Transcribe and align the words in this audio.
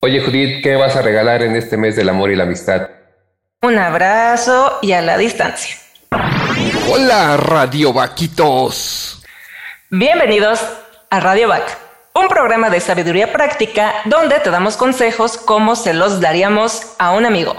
Oye, 0.00 0.20
Judith, 0.20 0.62
¿qué 0.62 0.76
vas 0.76 0.96
a 0.96 1.02
regalar 1.02 1.42
en 1.42 1.56
este 1.56 1.76
mes 1.76 1.96
del 1.96 2.08
amor 2.08 2.30
y 2.30 2.36
la 2.36 2.44
amistad? 2.44 2.88
Un 3.62 3.78
abrazo 3.78 4.78
y 4.82 4.92
a 4.92 5.00
la 5.00 5.16
distancia. 5.16 5.76
Hola, 6.90 7.36
Radio 7.38 7.92
Vaquitos. 7.92 9.22
Bienvenidos 9.90 10.60
a 11.08 11.20
Radio 11.20 11.48
Vac, 11.48 11.78
un 12.14 12.28
programa 12.28 12.68
de 12.68 12.80
sabiduría 12.80 13.32
práctica 13.32 13.94
donde 14.04 14.38
te 14.40 14.50
damos 14.50 14.76
consejos 14.76 15.38
como 15.38 15.76
se 15.76 15.94
los 15.94 16.20
daríamos 16.20 16.94
a 16.98 17.12
un 17.12 17.24
amigo. 17.24 17.56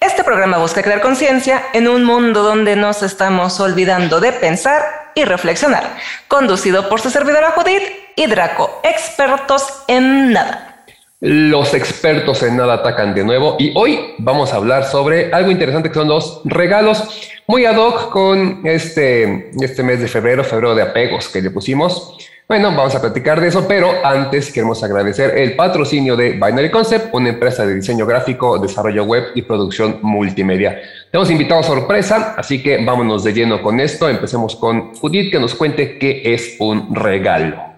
Este 0.00 0.24
programa 0.24 0.56
busca 0.56 0.82
crear 0.82 1.02
conciencia 1.02 1.62
en 1.74 1.88
un 1.88 2.04
mundo 2.04 2.42
donde 2.42 2.74
nos 2.74 3.02
estamos 3.02 3.60
olvidando 3.60 4.20
de 4.20 4.32
pensar 4.32 5.12
y 5.14 5.24
reflexionar, 5.24 5.96
conducido 6.26 6.88
por 6.88 7.02
su 7.02 7.10
servidora 7.10 7.50
Judith 7.50 7.99
y 8.16 8.26
Draco, 8.26 8.80
expertos 8.82 9.84
en 9.88 10.32
nada. 10.32 10.84
Los 11.20 11.74
expertos 11.74 12.42
en 12.42 12.56
nada 12.56 12.74
atacan 12.74 13.14
de 13.14 13.24
nuevo 13.24 13.56
y 13.58 13.72
hoy 13.76 14.14
vamos 14.18 14.52
a 14.52 14.56
hablar 14.56 14.84
sobre 14.84 15.30
algo 15.32 15.50
interesante 15.50 15.90
que 15.90 15.94
son 15.94 16.08
los 16.08 16.40
regalos 16.44 17.30
muy 17.46 17.66
ad 17.66 17.76
hoc 17.76 18.10
con 18.10 18.62
este, 18.64 19.50
este 19.60 19.82
mes 19.82 20.00
de 20.00 20.08
febrero, 20.08 20.42
febrero 20.44 20.74
de 20.74 20.82
apegos 20.82 21.28
que 21.28 21.42
le 21.42 21.50
pusimos. 21.50 22.16
Bueno, 22.48 22.74
vamos 22.74 22.94
a 22.94 23.00
platicar 23.00 23.40
de 23.40 23.46
eso, 23.48 23.68
pero 23.68 23.92
antes 24.02 24.52
queremos 24.52 24.82
agradecer 24.82 25.38
el 25.38 25.54
patrocinio 25.54 26.16
de 26.16 26.30
Binary 26.32 26.70
Concept, 26.70 27.14
una 27.14 27.28
empresa 27.28 27.64
de 27.64 27.76
diseño 27.76 28.06
gráfico, 28.06 28.58
desarrollo 28.58 29.04
web 29.04 29.24
y 29.36 29.42
producción 29.42 30.00
multimedia. 30.02 30.80
Tenemos 31.12 31.30
invitado 31.30 31.62
sorpresa, 31.62 32.34
así 32.36 32.62
que 32.62 32.84
vámonos 32.84 33.22
de 33.22 33.34
lleno 33.34 33.62
con 33.62 33.78
esto. 33.78 34.08
Empecemos 34.08 34.56
con 34.56 34.94
Judith 34.94 35.30
que 35.30 35.38
nos 35.38 35.54
cuente 35.54 35.98
qué 35.98 36.22
es 36.24 36.56
un 36.58 36.92
regalo. 36.92 37.69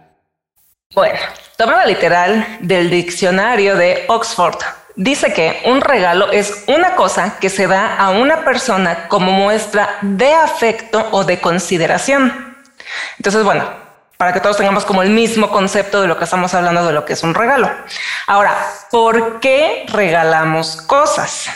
Bueno, 0.95 1.19
Tomada 1.57 1.87
literal 1.87 2.59
del 2.61 2.91
diccionario 2.91 3.77
de 3.77 4.05
Oxford. 4.09 4.59
Dice 4.97 5.33
que 5.33 5.63
un 5.67 5.81
regalo 5.81 6.33
es 6.33 6.65
una 6.67 6.97
cosa 6.97 7.39
que 7.39 7.51
se 7.51 7.67
da 7.67 7.97
a 7.97 8.11
una 8.11 8.45
persona 8.45 9.07
como 9.07 9.31
muestra 9.33 9.99
de 10.03 10.35
afecto 10.35 11.09
o 11.13 11.25
de 11.25 11.41
consideración. 11.41 12.57
Entonces, 13.17 13.45
bueno, 13.45 13.65
para 14.17 14.33
que 14.33 14.41
todos 14.41 14.57
tengamos 14.57 14.85
como 14.85 15.03
el 15.03 15.11
mismo 15.11 15.51
concepto 15.51 16.03
de 16.03 16.09
lo 16.09 16.19
que 16.19 16.25
estamos 16.25 16.53
hablando 16.53 16.85
de 16.85 16.93
lo 16.93 17.05
que 17.05 17.13
es 17.13 17.23
un 17.23 17.35
regalo. 17.35 17.71
Ahora, 18.27 18.57
¿por 18.91 19.41
qué 19.41 19.87
regalamos 19.89 20.83
cosas? 20.83 21.49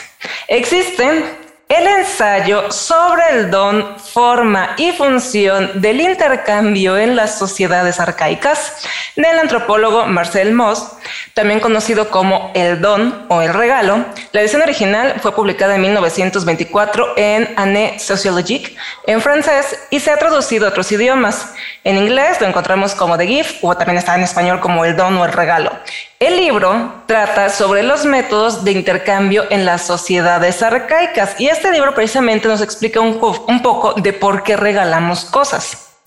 Existen 0.47 1.46
el 1.69 1.85
ensayo 1.85 2.71
sobre 2.71 3.23
el 3.31 3.51
don, 3.51 3.99
forma 3.99 4.73
y 4.77 4.93
función 4.93 5.81
del 5.81 5.99
intercambio 5.99 6.97
en 6.97 7.17
las 7.17 7.37
sociedades 7.37 7.99
arcaicas 7.99 8.73
del 9.17 9.37
antropólogo 9.37 10.05
Marcel 10.05 10.53
Mauss, 10.53 10.87
también 11.33 11.59
conocido 11.59 12.09
como 12.09 12.51
El 12.55 12.79
don 12.79 13.25
o 13.27 13.41
El 13.41 13.53
regalo. 13.53 14.05
La 14.31 14.41
edición 14.41 14.61
original 14.61 15.15
fue 15.21 15.35
publicada 15.35 15.75
en 15.75 15.81
1924 15.81 17.13
en 17.17 17.53
Année 17.57 17.99
Sociologique 17.99 18.75
en 19.05 19.19
francés 19.19 19.77
y 19.89 19.99
se 19.99 20.11
ha 20.11 20.17
traducido 20.17 20.67
a 20.67 20.69
otros 20.69 20.89
idiomas. 20.93 21.53
En 21.83 21.97
inglés 21.97 22.39
lo 22.39 22.47
encontramos 22.47 22.95
como 22.95 23.17
The 23.17 23.27
Gift 23.27 23.57
o 23.61 23.75
también 23.75 23.97
está 23.97 24.15
en 24.15 24.23
español 24.23 24.61
como 24.61 24.85
El 24.85 24.95
don 24.95 25.17
o 25.17 25.25
El 25.25 25.33
regalo. 25.33 25.71
El 26.19 26.37
libro 26.37 27.03
trata 27.05 27.49
sobre 27.49 27.83
los 27.83 28.03
métodos 28.03 28.65
de 28.65 28.71
intercambio 28.71 29.43
en 29.51 29.65
las 29.65 29.85
sociedades 29.85 30.63
arcaicas 30.63 31.39
y 31.39 31.47
este 31.47 31.71
libro 31.71 31.93
precisamente 31.93 32.47
nos 32.47 32.59
explica 32.59 32.99
un, 32.99 33.19
poco 33.61 33.93
de 34.01 34.13
por 34.13 34.41
qué 34.41 34.57
regalamos 34.57 35.25
cosas. 35.25 35.99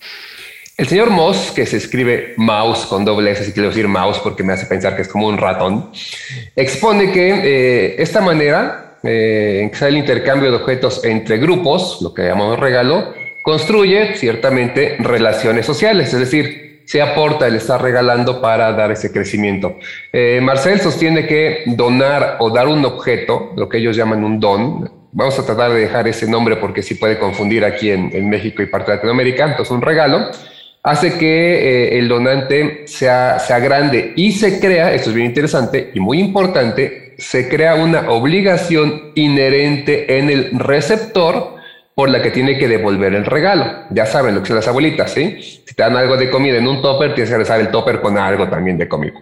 El 0.77 0.89
señor 0.89 1.11
Moss, 1.11 1.53
que 1.55 1.65
se 1.65 1.77
escribe 1.77 2.35
mouse 2.39 2.87
con 2.87 3.05
doble 3.05 3.31
S, 3.31 3.45
si 3.45 3.53
quiero 3.53 3.69
decir 3.69 3.87
mouse 3.87 4.19
porque 4.19 4.43
me 4.43 4.53
hace 4.53 4.67
pensar 4.67 4.97
que 4.97 5.03
es 5.03 5.09
como 5.09 5.29
un 5.29 5.39
ratón, 5.39 5.93
expone 6.57 7.13
que 7.13 7.29
eh, 7.31 8.03
esta 8.03 8.21
manera 8.21 8.97
eh, 9.05 9.61
en 9.63 9.71
que 9.71 9.77
sale 9.77 9.91
el 9.93 9.99
intercambio 9.99 10.51
de 10.51 10.57
objetos 10.57 11.05
entre 11.05 11.39
grupos, 11.39 11.99
lo 12.03 12.13
que 12.13 12.23
llamamos 12.23 12.59
regalo, 12.59 13.15
construye 13.43 14.17
ciertamente 14.17 14.97
relaciones 14.99 15.67
sociales, 15.67 16.13
es 16.13 16.19
decir, 16.19 16.70
se 16.91 17.01
aporta 17.01 17.47
el 17.47 17.55
estar 17.55 17.81
regalando 17.81 18.41
para 18.41 18.73
dar 18.73 18.91
ese 18.91 19.13
crecimiento. 19.13 19.77
Eh, 20.13 20.41
Marcel 20.43 20.81
sostiene 20.81 21.25
que 21.25 21.63
donar 21.67 22.39
o 22.41 22.51
dar 22.51 22.67
un 22.67 22.85
objeto, 22.85 23.53
lo 23.55 23.69
que 23.69 23.79
ellos 23.79 23.95
llaman 23.95 24.25
un 24.25 24.41
don, 24.41 24.91
vamos 25.13 25.39
a 25.39 25.47
tratar 25.47 25.71
de 25.71 25.83
dejar 25.83 26.09
ese 26.09 26.29
nombre 26.29 26.57
porque 26.57 26.83
sí 26.83 26.97
puede 26.97 27.17
confundir 27.17 27.65
aquí 27.65 27.93
en, 27.93 28.29
México 28.29 28.61
y 28.61 28.67
parte 28.67 28.91
de 28.91 28.97
Latinoamérica, 28.97 29.45
entonces 29.45 29.71
un 29.71 29.83
regalo, 29.83 30.33
hace 30.83 31.17
que 31.17 31.93
eh, 31.93 31.99
el 32.01 32.09
donante 32.09 32.89
sea, 32.89 33.39
sea 33.39 33.61
grande 33.61 34.13
y 34.17 34.33
se 34.33 34.59
crea, 34.59 34.93
esto 34.93 35.11
es 35.11 35.15
bien 35.15 35.29
interesante 35.29 35.93
y 35.95 36.01
muy 36.01 36.19
importante, 36.19 37.15
se 37.19 37.49
crea 37.49 37.77
una 37.77 38.11
obligación 38.11 39.13
inherente 39.15 40.19
en 40.19 40.29
el 40.29 40.59
receptor 40.59 41.60
por 42.01 42.09
la 42.09 42.23
que 42.23 42.31
tiene 42.31 42.57
que 42.57 42.67
devolver 42.67 43.13
el 43.13 43.27
regalo. 43.27 43.85
Ya 43.91 44.07
saben 44.07 44.35
lo 44.35 44.41
que 44.41 44.47
son 44.47 44.57
las 44.57 44.67
abuelitas, 44.67 45.13
¿sí? 45.13 45.37
Si 45.67 45.75
te 45.75 45.83
dan 45.83 45.99
algo 45.99 46.17
de 46.17 46.31
comida 46.31 46.57
en 46.57 46.67
un 46.67 46.81
topper, 46.81 47.13
tienes 47.13 47.29
que 47.29 47.35
regresar 47.35 47.61
el 47.61 47.71
topper 47.71 48.01
con 48.01 48.17
algo 48.17 48.49
también 48.49 48.79
de 48.79 48.89
comida. 48.89 49.13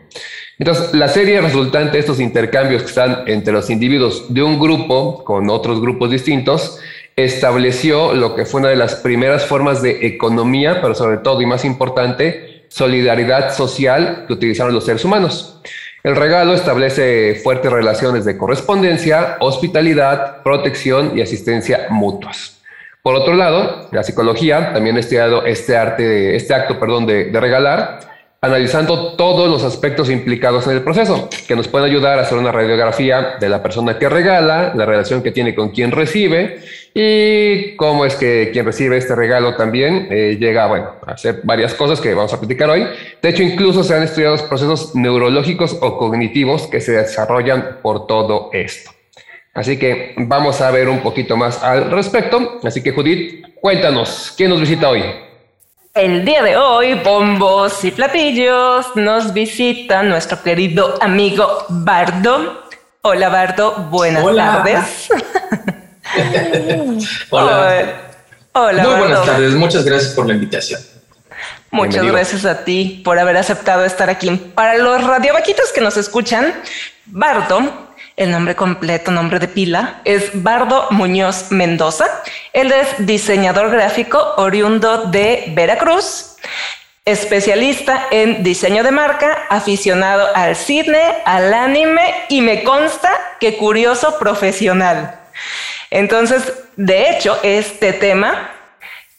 Entonces, 0.61 0.95
la 0.95 1.09
serie 1.09 1.41
resultante 1.41 1.95
de 1.95 1.99
estos 1.99 2.21
intercambios 2.21 2.83
que 2.83 2.89
están 2.91 3.25
entre 3.27 3.53
los 3.53 3.69
individuos 3.69 4.33
de 4.33 4.45
un 4.45 4.61
grupo 4.61 5.25
con 5.25 5.51
otros 5.51 5.81
grupos 5.81 6.13
distintos, 6.13 6.79
estableció 7.17 8.15
lo 8.15 8.37
que 8.37 8.47
fue 8.47 8.61
una 8.61 8.69
de 8.69 8.77
las 8.77 8.95
primeras 8.95 9.45
formas 9.45 9.83
de 9.83 10.07
economía, 10.07 10.81
pero 10.81 10.95
sobre 10.95 11.17
todo 11.17 11.43
y 11.43 11.47
más 11.47 11.65
importante, 11.65 12.63
solidaridad 12.69 13.53
social 13.57 14.23
que 14.29 14.35
utilizaron 14.35 14.73
los 14.73 14.85
seres 14.85 15.05
humanos. 15.05 15.61
El 16.05 16.15
regalo 16.15 16.55
establece 16.55 17.41
fuertes 17.43 17.73
relaciones 17.73 18.25
de 18.25 18.39
correspondencia, 18.39 19.37
hospitalidad, 19.41 20.45
protección 20.45 21.19
y 21.19 21.23
asistencia 21.23 21.89
mutuas. 21.91 22.58
Por 23.09 23.15
otro 23.15 23.33
lado, 23.33 23.89
la 23.91 24.03
psicología 24.03 24.75
también 24.75 24.99
ha 24.99 25.01
estudiado 25.01 25.47
este 25.47 25.75
arte, 25.75 26.37
este 26.37 26.53
acto, 26.53 26.79
perdón, 26.79 27.07
de, 27.07 27.31
regalar, 27.33 28.01
analizando 28.43 29.15
todos 29.15 29.49
los 29.49 29.65
aspectos 29.65 30.11
implicados 30.11 30.67
en 30.67 30.75
el 30.75 30.83
proceso, 30.83 31.27
que 31.47 31.57
nos 31.57 31.69
pueden 31.69 31.89
ayudar 31.89 32.19
a 32.19 32.21
hacer 32.21 32.37
una 32.37 32.53
radiografía 32.53 33.37
de 33.41 33.49
la 33.49 33.63
persona 33.63 33.99
que 33.99 34.11
regala, 34.11 34.75
la 34.75 34.85
relación 34.85 35.23
que 35.23 35.31
tiene 35.31 35.55
con 35.55 35.71
quien 35.71 35.91
recibe 35.91 36.61
y 36.93 37.77
cómo 37.77 38.05
es 38.05 38.15
que 38.15 38.51
quien 38.53 38.67
recibe 38.67 38.99
este 38.99 39.15
regalo 39.15 39.57
también 39.57 40.09
eh, 40.11 40.37
llega 40.39 40.67
bueno, 40.67 40.91
a 41.07 41.13
hacer 41.13 41.41
varias 41.45 41.73
cosas 41.73 42.03
que 42.03 42.13
vamos 42.13 42.35
a 42.35 42.39
platicar 42.39 42.69
hoy. 42.69 42.87
De 43.23 43.29
hecho, 43.31 43.43
incluso 43.43 43.85
se 43.85 43.95
han 43.95 44.03
estudiado 44.03 44.35
los 44.35 44.43
procesos 44.43 44.95
neurológicos 44.95 45.79
o 45.81 45.97
cognitivos 45.97 46.67
que 46.67 46.83
se 46.83 46.93
desarrollan 46.93 47.79
por 47.81 48.07
todo 48.07 48.51
esto. 48.53 48.98
Así 49.59 49.77
que 49.77 50.15
vamos 50.17 50.61
a 50.61 50.71
ver 50.71 50.89
un 50.89 51.01
poquito 51.01 51.37
más 51.37 51.65
al 51.65 51.91
respecto. 51.91 52.61
Así 52.63 52.81
que 52.81 52.93
Judith, 52.93 53.45
cuéntanos, 53.61 54.33
¿quién 54.37 54.51
nos 54.51 54.61
visita 54.61 54.89
hoy? 54.89 55.03
El 55.95 56.25
día 56.25 56.45
de 56.45 56.57
hoy, 56.57 56.95
bombos 56.95 57.85
y 57.85 57.91
platillos, 57.91 58.87
nos 58.95 59.33
visita 59.33 60.05
nuestro 60.05 60.41
querido 60.45 61.03
amigo 61.03 61.65
Bardo. 61.71 62.69
Hola 63.03 63.29
Bardo, 63.31 63.89
buenas 63.91 64.25
tardes. 64.25 65.09
Hola. 67.31 68.01
Hola. 68.53 68.83
Muy 68.85 68.95
buenas 68.95 69.27
tardes, 69.27 69.55
muchas 69.55 69.85
gracias 69.85 70.15
por 70.15 70.29
la 70.29 70.35
invitación. 70.35 70.81
Muchas 71.73 72.07
gracias 72.07 72.45
a 72.45 72.65
ti 72.65 73.03
por 73.05 73.19
haber 73.19 73.37
aceptado 73.37 73.85
estar 73.85 74.09
aquí. 74.09 74.31
Para 74.55 74.79
los 74.79 75.03
radiovaquitos 75.03 75.73
que 75.73 75.81
nos 75.81 75.97
escuchan, 75.97 76.55
Bardo 77.07 77.88
el 78.19 78.33
nombre 78.33 78.57
completo, 78.57 79.11
nombre 79.11 79.39
de 79.39 79.49
pila, 79.49 80.01
es 80.05 80.43
Bardo 80.43 80.89
Muñoz 80.91 81.51
Mendoza. 81.51 82.07
Él 82.53 82.73
es 82.73 83.07
diseñador 83.07 83.71
gráfico 83.71 84.35
oriundo 84.37 85.05
de 85.05 85.45
Veracruz, 85.55 86.37
especialista 87.05 88.09
en 88.11 88.43
diseño 88.43 88.83
de 88.83 88.91
marca, 88.91 89.47
aficionado 89.49 90.29
al 90.35 90.57
cine, 90.57 91.01
al 91.25 91.55
anime 91.55 92.13
y 92.29 92.43
me 92.43 92.65
consta 92.65 93.11
que 93.39 93.57
curioso 93.57 94.19
profesional. 94.19 95.21
Entonces, 95.91 96.53
de 96.77 97.11
hecho, 97.11 97.39
este 97.43 97.93
tema 97.93 98.51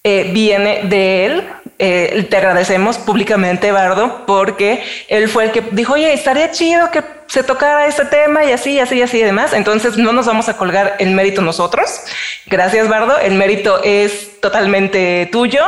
eh, 0.04 0.30
viene 0.34 0.82
de 0.84 1.26
él. 1.26 1.50
Eh, 1.82 2.28
te 2.30 2.36
agradecemos 2.36 2.98
públicamente, 2.98 3.72
Bardo, 3.72 4.26
porque 4.28 4.84
él 5.08 5.30
fue 5.30 5.46
el 5.46 5.52
que 5.52 5.62
dijo, 5.72 5.94
oye, 5.94 6.12
estaría 6.12 6.52
chido 6.52 6.92
que 6.92 7.02
se 7.28 7.42
tocara 7.42 7.88
este 7.88 8.04
tema 8.04 8.44
y 8.44 8.52
así, 8.52 8.80
así, 8.80 9.02
así 9.02 9.20
y 9.20 9.24
demás. 9.24 9.54
Entonces 9.54 9.98
no 9.98 10.12
nos 10.12 10.26
vamos 10.26 10.50
a 10.50 10.58
colgar 10.58 10.98
el 11.00 11.12
mérito 11.12 11.42
nosotros. 11.42 12.02
Gracias, 12.48 12.90
Bardo. 12.90 13.18
El 13.18 13.36
mérito 13.36 13.82
es 13.82 14.42
totalmente 14.42 15.30
tuyo. 15.32 15.64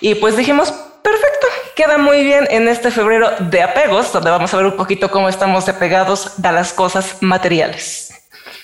Y 0.00 0.16
pues 0.16 0.36
dijimos, 0.36 0.72
perfecto, 1.02 1.46
queda 1.76 1.96
muy 1.96 2.24
bien 2.24 2.48
en 2.50 2.66
este 2.66 2.90
febrero 2.90 3.30
de 3.38 3.62
apegos, 3.62 4.12
donde 4.12 4.30
vamos 4.30 4.52
a 4.52 4.56
ver 4.56 4.66
un 4.66 4.76
poquito 4.76 5.12
cómo 5.12 5.28
estamos 5.28 5.68
apegados 5.68 6.32
a 6.42 6.50
las 6.50 6.72
cosas 6.72 7.18
materiales. 7.20 8.10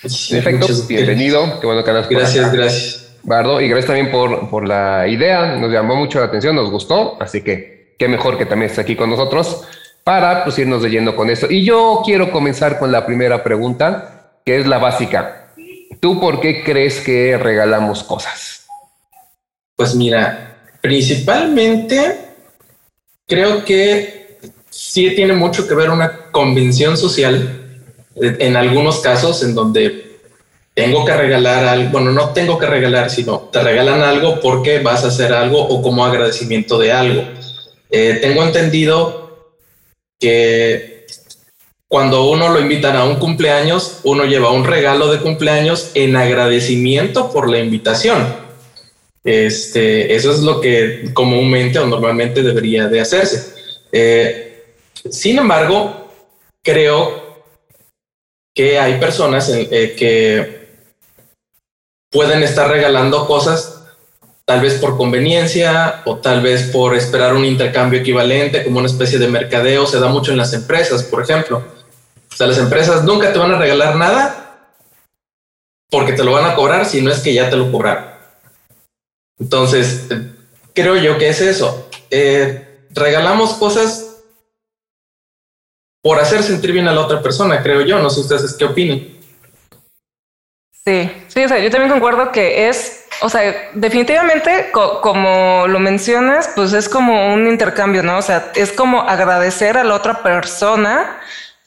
Perfecto, 0.01 0.67
bienvenido. 0.87 1.61
Qué 1.61 1.65
bueno 1.65 1.81
que 1.83 1.91
Gracias, 1.91 2.51
gracias. 2.51 3.08
Bardo, 3.29 3.61
y 3.61 3.67
gracias 3.69 3.85
también 3.85 4.09
por, 4.09 4.49
por 4.49 4.67
la 4.67 5.07
idea. 5.07 5.55
Nos 5.55 5.71
llamó 5.71 5.95
mucho 5.95 6.19
la 6.19 6.25
atención, 6.25 6.55
nos 6.55 6.71
gustó. 6.71 7.15
Así 7.21 7.43
que 7.43 7.93
qué 7.99 8.07
mejor 8.07 8.39
que 8.39 8.47
también 8.47 8.71
estés 8.71 8.83
aquí 8.83 8.95
con 8.95 9.11
nosotros 9.11 9.65
para 10.03 10.43
pues, 10.43 10.57
irnos 10.57 10.81
leyendo 10.81 11.15
con 11.15 11.29
esto. 11.29 11.45
Y 11.47 11.63
yo 11.63 12.01
quiero 12.03 12.31
comenzar 12.31 12.79
con 12.79 12.91
la 12.91 13.05
primera 13.05 13.43
pregunta, 13.43 14.31
que 14.43 14.57
es 14.57 14.65
la 14.65 14.79
básica. 14.79 15.53
¿Tú 15.99 16.19
por 16.19 16.41
qué 16.41 16.63
crees 16.63 17.01
que 17.01 17.37
regalamos 17.37 18.03
cosas? 18.03 18.65
Pues 19.75 19.93
mira, 19.93 20.57
principalmente 20.81 22.17
creo 23.27 23.63
que 23.63 24.39
sí 24.71 25.11
tiene 25.15 25.33
mucho 25.33 25.67
que 25.67 25.75
ver 25.75 25.91
una 25.91 26.31
convención 26.31 26.97
social 26.97 27.83
en 28.15 28.55
algunos 28.55 29.01
casos 29.01 29.43
en 29.43 29.53
donde 29.53 30.08
tengo 30.79 31.03
que 31.03 31.13
regalar 31.13 31.65
algo, 31.65 31.89
bueno, 31.91 32.11
no 32.11 32.29
tengo 32.29 32.57
que 32.57 32.65
regalar, 32.65 33.09
sino 33.09 33.49
te 33.51 33.61
regalan 33.61 34.01
algo 34.01 34.39
porque 34.39 34.79
vas 34.79 35.03
a 35.03 35.09
hacer 35.09 35.33
algo 35.33 35.61
o 35.61 35.81
como 35.81 36.05
agradecimiento 36.05 36.79
de 36.79 36.93
algo. 36.93 37.21
Eh, 37.91 38.19
tengo 38.21 38.43
entendido 38.43 39.51
que 40.17 41.05
cuando 41.89 42.29
uno 42.29 42.47
lo 42.47 42.61
invitan 42.61 42.95
a 42.95 43.03
un 43.03 43.17
cumpleaños, 43.17 43.99
uno 44.03 44.23
lleva 44.23 44.51
un 44.51 44.63
regalo 44.63 45.11
de 45.11 45.19
cumpleaños 45.19 45.91
en 45.95 46.15
agradecimiento 46.15 47.29
por 47.29 47.49
la 47.49 47.59
invitación. 47.59 48.25
Este, 49.25 50.15
eso 50.15 50.31
es 50.31 50.39
lo 50.39 50.61
que 50.61 51.11
comúnmente 51.13 51.77
o 51.79 51.87
normalmente 51.87 52.41
debería 52.41 52.87
de 52.87 53.01
hacerse. 53.01 53.53
Eh, 53.91 54.63
sin 55.09 55.39
embargo, 55.39 56.09
creo 56.63 57.43
que 58.55 58.79
hay 58.79 58.97
personas 58.97 59.49
eh, 59.49 59.95
que 59.97 60.58
pueden 62.09 62.43
estar 62.43 62.69
regalando 62.69 63.27
cosas 63.27 63.79
tal 64.45 64.61
vez 64.61 64.79
por 64.79 64.97
conveniencia 64.97 66.01
o 66.05 66.17
tal 66.17 66.41
vez 66.41 66.71
por 66.71 66.95
esperar 66.95 67.35
un 67.35 67.45
intercambio 67.45 67.99
equivalente 67.99 68.63
como 68.63 68.79
una 68.79 68.87
especie 68.87 69.19
de 69.19 69.27
mercadeo. 69.27 69.85
Se 69.85 69.99
da 69.99 70.07
mucho 70.07 70.31
en 70.31 70.37
las 70.37 70.53
empresas, 70.53 71.03
por 71.03 71.21
ejemplo. 71.21 71.63
O 72.31 72.35
sea, 72.35 72.47
las 72.47 72.57
empresas 72.57 73.03
nunca 73.03 73.31
te 73.31 73.37
van 73.37 73.51
a 73.51 73.59
regalar 73.59 73.95
nada 73.95 74.69
porque 75.91 76.13
te 76.13 76.23
lo 76.23 76.31
van 76.31 76.45
a 76.45 76.55
cobrar 76.55 76.85
si 76.85 77.01
no 77.01 77.11
es 77.11 77.19
que 77.19 77.33
ya 77.33 77.49
te 77.49 77.57
lo 77.57 77.71
cobraron. 77.71 78.05
Entonces, 79.39 80.07
creo 80.73 80.97
yo 80.97 81.17
que 81.19 81.29
es 81.29 81.41
eso. 81.41 81.87
Eh, 82.09 82.87
regalamos 82.89 83.53
cosas 83.53 84.17
por 86.01 86.19
hacer 86.19 86.41
sentir 86.41 86.71
bien 86.71 86.87
a 86.87 86.93
la 86.93 87.01
otra 87.01 87.21
persona, 87.21 87.61
creo 87.61 87.81
yo. 87.81 87.99
No 87.99 88.09
sé 88.09 88.21
ustedes 88.21 88.55
qué 88.55 88.65
opinan. 88.65 89.18
Sí, 90.85 91.11
sí, 91.27 91.43
o 91.43 91.47
sea, 91.47 91.59
yo 91.59 91.69
también 91.69 91.91
concuerdo 91.91 92.31
que 92.31 92.69
es, 92.69 93.05
o 93.21 93.29
sea, 93.29 93.69
definitivamente, 93.73 94.71
como 94.71 95.65
lo 95.67 95.79
mencionas, 95.79 96.51
pues 96.55 96.73
es 96.73 96.89
como 96.89 97.33
un 97.33 97.47
intercambio, 97.47 98.01
¿no? 98.01 98.17
O 98.17 98.21
sea, 98.21 98.51
es 98.55 98.71
como 98.71 99.01
agradecer 99.01 99.77
a 99.77 99.83
la 99.83 99.95
otra 99.95 100.23
persona 100.23 101.19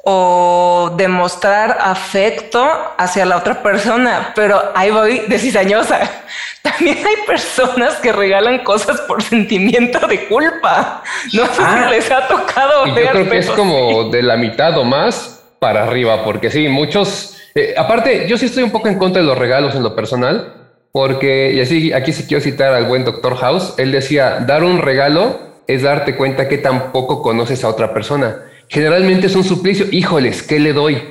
o 0.04 0.92
demostrar 0.96 1.78
afecto 1.80 2.68
hacia 2.98 3.24
la 3.24 3.36
otra 3.36 3.62
persona, 3.62 4.32
pero 4.34 4.60
ahí 4.74 4.90
voy 4.90 5.20
de 5.28 5.38
cizañosa. 5.38 6.10
También 6.62 6.98
hay 6.98 7.26
personas 7.26 7.94
que 7.96 8.12
regalan 8.12 8.64
cosas 8.64 9.00
por 9.02 9.22
sentimiento 9.22 10.04
de 10.06 10.26
culpa. 10.26 11.02
No 11.32 11.46
sé 11.46 11.54
si 11.54 11.62
ah. 11.62 11.86
les 11.90 12.10
ha 12.10 12.26
tocado 12.26 12.86
Yo 12.86 12.94
creo 12.94 13.28
que 13.28 13.38
es 13.38 13.50
como 13.50 14.10
de 14.10 14.22
la 14.22 14.36
mitad 14.36 14.76
o 14.78 14.84
más 14.84 15.44
para 15.58 15.84
arriba, 15.84 16.24
porque 16.24 16.50
sí, 16.50 16.68
muchos. 16.68 17.38
Eh, 17.54 17.74
aparte, 17.76 18.26
yo 18.28 18.38
sí 18.38 18.46
estoy 18.46 18.62
un 18.62 18.70
poco 18.70 18.88
en 18.88 18.98
contra 18.98 19.20
de 19.22 19.28
los 19.28 19.38
regalos 19.38 19.74
en 19.74 19.82
lo 19.82 19.94
personal, 19.94 20.54
porque, 20.92 21.52
y 21.52 21.60
así 21.60 21.92
aquí 21.92 22.12
sí 22.12 22.24
quiero 22.26 22.42
citar 22.42 22.74
al 22.74 22.86
buen 22.86 23.04
doctor 23.04 23.36
House, 23.36 23.74
él 23.78 23.92
decía: 23.92 24.44
dar 24.46 24.64
un 24.64 24.80
regalo 24.80 25.38
es 25.66 25.82
darte 25.82 26.16
cuenta 26.16 26.48
que 26.48 26.58
tampoco 26.58 27.22
conoces 27.22 27.64
a 27.64 27.68
otra 27.68 27.94
persona 27.94 28.42
generalmente 28.72 29.26
es 29.26 29.36
un 29.36 29.44
suplicio. 29.44 29.86
Híjoles, 29.90 30.42
¿qué 30.42 30.58
le 30.58 30.72
doy? 30.72 31.02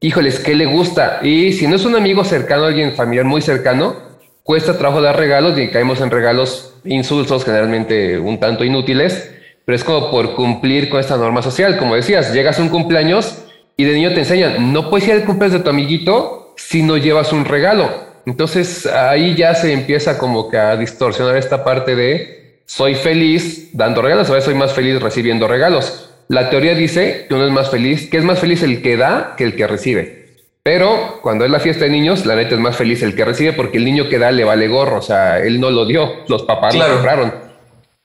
Híjoles, 0.00 0.40
¿qué 0.40 0.54
le 0.54 0.66
gusta? 0.66 1.20
Y 1.22 1.52
si 1.52 1.66
no 1.66 1.76
es 1.76 1.84
un 1.86 1.96
amigo 1.96 2.22
cercano, 2.22 2.64
alguien 2.64 2.92
familiar 2.92 3.24
muy 3.24 3.40
cercano, 3.40 3.96
cuesta 4.42 4.76
trabajo 4.76 5.00
dar 5.00 5.16
regalos 5.16 5.58
y 5.58 5.70
caemos 5.70 6.02
en 6.02 6.10
regalos 6.10 6.74
insulsos, 6.84 7.46
generalmente 7.46 8.18
un 8.18 8.38
tanto 8.38 8.62
inútiles, 8.62 9.34
pero 9.64 9.74
es 9.74 9.84
como 9.84 10.10
por 10.10 10.34
cumplir 10.34 10.90
con 10.90 11.00
esta 11.00 11.16
norma 11.16 11.40
social. 11.40 11.78
Como 11.78 11.94
decías, 11.94 12.34
llegas 12.34 12.58
a 12.58 12.62
un 12.62 12.68
cumpleaños 12.68 13.38
y 13.78 13.84
de 13.84 13.94
niño 13.94 14.12
te 14.12 14.18
enseñan, 14.18 14.72
no 14.72 14.90
puedes 14.90 15.06
ir 15.06 15.14
al 15.14 15.24
cumpleaños 15.24 15.60
de 15.60 15.64
tu 15.64 15.70
amiguito 15.70 16.52
si 16.56 16.82
no 16.82 16.96
llevas 16.96 17.32
un 17.32 17.44
regalo. 17.44 17.88
Entonces 18.26 18.86
ahí 18.86 19.36
ya 19.36 19.54
se 19.54 19.72
empieza 19.72 20.18
como 20.18 20.50
que 20.50 20.58
a 20.58 20.76
distorsionar 20.76 21.36
esta 21.36 21.62
parte 21.62 21.94
de 21.94 22.58
soy 22.66 22.96
feliz 22.96 23.70
dando 23.72 24.02
regalos, 24.02 24.28
a 24.28 24.32
veces 24.32 24.46
soy 24.46 24.54
más 24.54 24.72
feliz 24.72 25.00
recibiendo 25.00 25.46
regalos. 25.46 26.10
La 26.26 26.50
teoría 26.50 26.74
dice 26.74 27.26
que 27.28 27.34
uno 27.34 27.46
es 27.46 27.52
más 27.52 27.70
feliz, 27.70 28.10
que 28.10 28.16
es 28.16 28.24
más 28.24 28.40
feliz 28.40 28.64
el 28.64 28.82
que 28.82 28.96
da 28.96 29.34
que 29.36 29.44
el 29.44 29.54
que 29.54 29.68
recibe. 29.68 30.26
Pero 30.64 31.20
cuando 31.22 31.44
es 31.44 31.50
la 31.50 31.60
fiesta 31.60 31.84
de 31.84 31.90
niños, 31.90 32.26
la 32.26 32.34
neta 32.34 32.56
es 32.56 32.60
más 32.60 32.76
feliz 32.76 33.02
el 33.04 33.14
que 33.14 33.24
recibe 33.24 33.52
porque 33.52 33.78
el 33.78 33.84
niño 33.84 34.08
que 34.08 34.18
da 34.18 34.32
le 34.32 34.42
vale 34.42 34.66
gorro. 34.66 34.98
O 34.98 35.02
sea, 35.02 35.38
él 35.38 35.60
no 35.60 35.70
lo 35.70 35.86
dio, 35.86 36.24
los 36.26 36.42
papás 36.42 36.74
lo 36.74 36.84
compraron. 36.84 37.47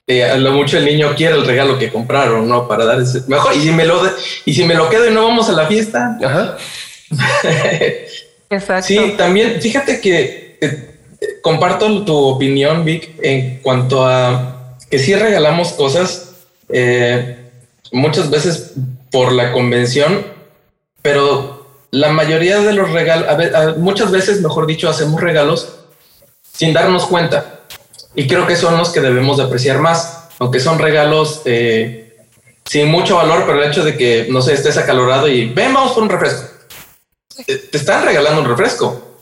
Eh, 0.05 0.23
a 0.23 0.35
lo 0.35 0.51
mucho 0.51 0.77
el 0.77 0.85
niño 0.85 1.15
quiere 1.15 1.35
el 1.35 1.45
regalo 1.45 1.79
que 1.79 1.91
compraron, 1.91 2.47
¿no? 2.47 2.67
Para 2.67 2.85
dar 2.85 3.01
ese 3.01 3.21
mejor. 3.27 3.55
Y 3.55 3.61
si 3.61 3.71
me 3.71 3.85
lo 3.85 4.01
y 4.45 4.53
si 4.53 4.65
me 4.65 4.75
lo 4.75 4.89
quedo 4.89 5.09
y 5.09 5.13
no 5.13 5.23
vamos 5.23 5.49
a 5.49 5.53
la 5.53 5.67
fiesta. 5.67 6.17
Ajá. 6.23 6.57
Exacto. 8.49 8.87
Sí, 8.87 9.13
también 9.17 9.61
fíjate 9.61 10.01
que 10.01 10.57
eh, 10.59 10.95
comparto 11.41 12.03
tu 12.03 12.15
opinión, 12.15 12.83
Vic, 12.83 13.15
en 13.21 13.59
cuanto 13.59 14.05
a 14.05 14.77
que 14.89 14.99
si 14.99 15.15
regalamos 15.15 15.73
cosas. 15.73 16.29
Eh, 16.69 17.39
muchas 17.93 18.29
veces 18.29 18.73
por 19.11 19.31
la 19.31 19.51
convención, 19.51 20.25
pero 21.01 21.67
la 21.91 22.11
mayoría 22.11 22.59
de 22.59 22.73
los 22.73 22.91
regalos, 22.91 23.77
muchas 23.77 24.11
veces, 24.11 24.41
mejor 24.41 24.65
dicho, 24.65 24.89
hacemos 24.89 25.21
regalos 25.21 25.75
sin 26.51 26.73
darnos 26.73 27.05
cuenta. 27.05 27.52
Y 28.15 28.27
creo 28.27 28.45
que 28.45 28.55
son 28.55 28.77
los 28.77 28.89
que 28.89 29.01
debemos 29.01 29.37
de 29.37 29.43
apreciar 29.43 29.79
más, 29.79 30.29
aunque 30.39 30.59
son 30.59 30.79
regalos 30.79 31.41
eh, 31.45 32.15
sin 32.65 32.89
mucho 32.89 33.17
valor, 33.17 33.43
pero 33.45 33.61
el 33.61 33.69
hecho 33.69 33.83
de 33.83 33.97
que, 33.97 34.27
no 34.29 34.41
sé, 34.41 34.53
estés 34.53 34.77
acalorado 34.77 35.27
y 35.27 35.45
ven, 35.45 35.73
vamos 35.73 35.93
por 35.93 36.03
un 36.03 36.09
refresco. 36.09 36.49
Te, 37.45 37.77
están 37.77 38.05
regalando 38.05 38.41
un 38.41 38.47
refresco. 38.47 39.17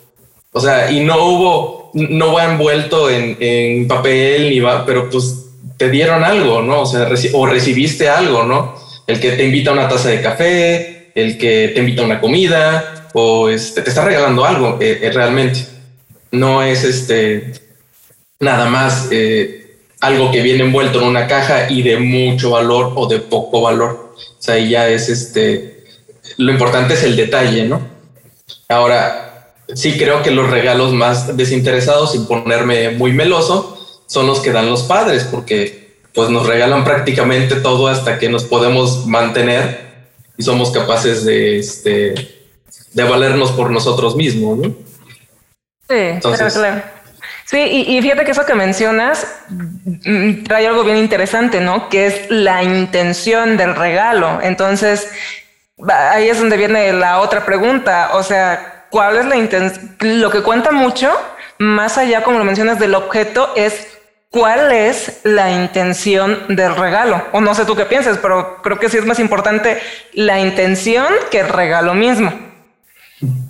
O 0.51 0.59
sea, 0.59 0.91
y 0.91 0.99
no 1.01 1.25
hubo, 1.25 1.91
no 1.93 2.33
va 2.33 2.45
envuelto 2.45 3.09
en, 3.09 3.37
en 3.39 3.87
papel 3.87 4.49
ni 4.49 4.59
va, 4.59 4.85
pero 4.85 5.09
pues 5.09 5.45
te 5.77 5.89
dieron 5.89 6.23
algo, 6.23 6.61
¿no? 6.61 6.81
O 6.81 6.85
sea, 6.85 7.07
o 7.33 7.45
recibiste 7.45 8.09
algo, 8.09 8.43
¿no? 8.43 8.75
El 9.07 9.19
que 9.19 9.31
te 9.31 9.45
invita 9.45 9.71
a 9.71 9.73
una 9.73 9.87
taza 9.87 10.09
de 10.09 10.21
café, 10.21 11.11
el 11.15 11.37
que 11.37 11.71
te 11.73 11.79
invita 11.79 12.01
a 12.01 12.05
una 12.05 12.21
comida, 12.21 13.09
o 13.13 13.49
este, 13.49 13.81
te 13.81 13.89
está 13.89 14.05
regalando 14.05 14.45
algo 14.45 14.77
eh, 14.79 14.99
eh, 15.01 15.11
realmente. 15.11 15.65
No 16.31 16.61
es 16.61 16.83
este 16.83 17.53
nada 18.41 18.65
más 18.65 19.07
eh, 19.11 19.77
algo 20.01 20.31
que 20.31 20.41
viene 20.41 20.63
envuelto 20.63 20.99
en 20.99 21.07
una 21.07 21.27
caja 21.27 21.69
y 21.69 21.83
de 21.83 21.97
mucho 21.97 22.51
valor 22.51 22.93
o 22.95 23.07
de 23.07 23.19
poco 23.19 23.61
valor. 23.61 24.15
O 24.17 24.41
sea, 24.41 24.57
ya 24.57 24.89
es 24.89 25.07
este, 25.07 25.85
lo 26.37 26.51
importante 26.51 26.95
es 26.95 27.03
el 27.03 27.15
detalle, 27.15 27.65
¿no? 27.65 27.81
Ahora, 28.67 29.53
sí 29.73 29.97
creo 29.97 30.23
que 30.23 30.31
los 30.31 30.49
regalos 30.49 30.93
más 30.93 31.37
desinteresados, 31.37 32.13
sin 32.13 32.25
ponerme 32.25 32.89
muy 32.89 33.13
meloso, 33.13 33.77
son 34.07 34.27
los 34.27 34.39
que 34.39 34.51
dan 34.51 34.69
los 34.69 34.83
padres, 34.83 35.23
porque 35.23 35.99
pues 36.13 36.29
nos 36.29 36.45
regalan 36.45 36.83
prácticamente 36.83 37.55
todo 37.55 37.87
hasta 37.87 38.19
que 38.19 38.27
nos 38.27 38.43
podemos 38.43 39.05
mantener 39.05 39.91
y 40.37 40.43
somos 40.43 40.71
capaces 40.71 41.23
de, 41.23 41.59
este, 41.59 42.15
de 42.93 43.03
valernos 43.03 43.51
por 43.51 43.71
nosotros 43.71 44.15
mismos, 44.15 44.57
¿no? 44.57 44.69
Sí, 45.87 45.95
Entonces, 45.95 46.53
claro. 46.53 46.81
Sí, 47.51 47.59
y, 47.59 48.01
fíjate 48.01 48.23
que 48.23 48.31
eso 48.31 48.45
que 48.45 48.55
mencionas 48.55 49.27
mm, 49.49 50.43
trae 50.43 50.67
algo 50.67 50.85
bien 50.85 50.95
interesante, 50.95 51.59
¿no? 51.59 51.89
Que 51.89 52.05
es 52.05 52.31
la 52.31 52.63
intención 52.63 53.57
del 53.57 53.75
regalo. 53.75 54.39
Entonces, 54.41 55.11
ahí 55.85 56.29
es 56.29 56.39
donde 56.39 56.55
viene 56.55 56.93
la 56.93 57.19
otra 57.19 57.43
pregunta. 57.45 58.11
O 58.13 58.23
sea, 58.23 58.85
¿cuál 58.89 59.17
es 59.17 59.25
la 59.25 59.35
intención? 59.35 59.97
Lo 59.99 60.31
que 60.31 60.43
cuenta 60.43 60.71
mucho, 60.71 61.11
más 61.57 61.97
allá, 61.97 62.23
como 62.23 62.37
lo 62.37 62.45
mencionas, 62.45 62.79
del 62.79 62.95
objeto, 62.95 63.51
es 63.57 63.85
cuál 64.29 64.71
es 64.71 65.19
la 65.23 65.51
intención 65.51 66.55
del 66.55 66.73
regalo. 66.77 67.21
O 67.33 67.41
no 67.41 67.53
sé 67.53 67.65
tú 67.65 67.75
qué 67.75 67.83
piensas, 67.83 68.17
pero 68.21 68.61
creo 68.61 68.79
que 68.79 68.87
sí 68.87 68.97
es 68.97 69.05
más 69.05 69.19
importante 69.19 69.77
la 70.13 70.39
intención 70.39 71.07
que 71.29 71.41
el 71.41 71.49
regalo 71.49 71.95
mismo. 71.95 72.31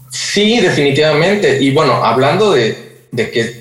Sí, 0.10 0.60
definitivamente. 0.60 1.62
Y 1.62 1.72
bueno, 1.72 2.04
hablando 2.04 2.52
de, 2.52 3.06
que, 3.16 3.61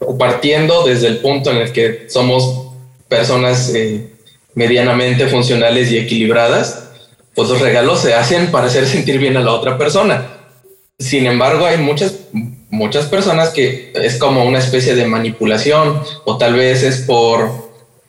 o 0.00 0.18
partiendo 0.18 0.84
desde 0.84 1.06
el 1.06 1.18
punto 1.18 1.50
en 1.50 1.58
el 1.58 1.72
que 1.72 2.06
somos 2.08 2.72
personas 3.08 3.72
eh, 3.74 4.08
medianamente 4.54 5.28
funcionales 5.28 5.90
y 5.92 5.98
equilibradas, 5.98 6.90
pues 7.34 7.48
los 7.48 7.60
regalos 7.60 8.00
se 8.00 8.14
hacen 8.14 8.50
para 8.50 8.66
hacer 8.66 8.86
sentir 8.88 9.18
bien 9.18 9.36
a 9.36 9.40
la 9.40 9.52
otra 9.52 9.78
persona. 9.78 10.36
Sin 10.98 11.26
embargo, 11.26 11.66
hay 11.66 11.78
muchas 11.78 12.14
muchas 12.70 13.06
personas 13.06 13.50
que 13.50 13.92
es 13.94 14.16
como 14.16 14.44
una 14.44 14.58
especie 14.58 14.94
de 14.94 15.04
manipulación 15.04 16.00
o 16.24 16.38
tal 16.38 16.54
vez 16.54 16.82
es 16.82 16.98
por, 17.02 17.50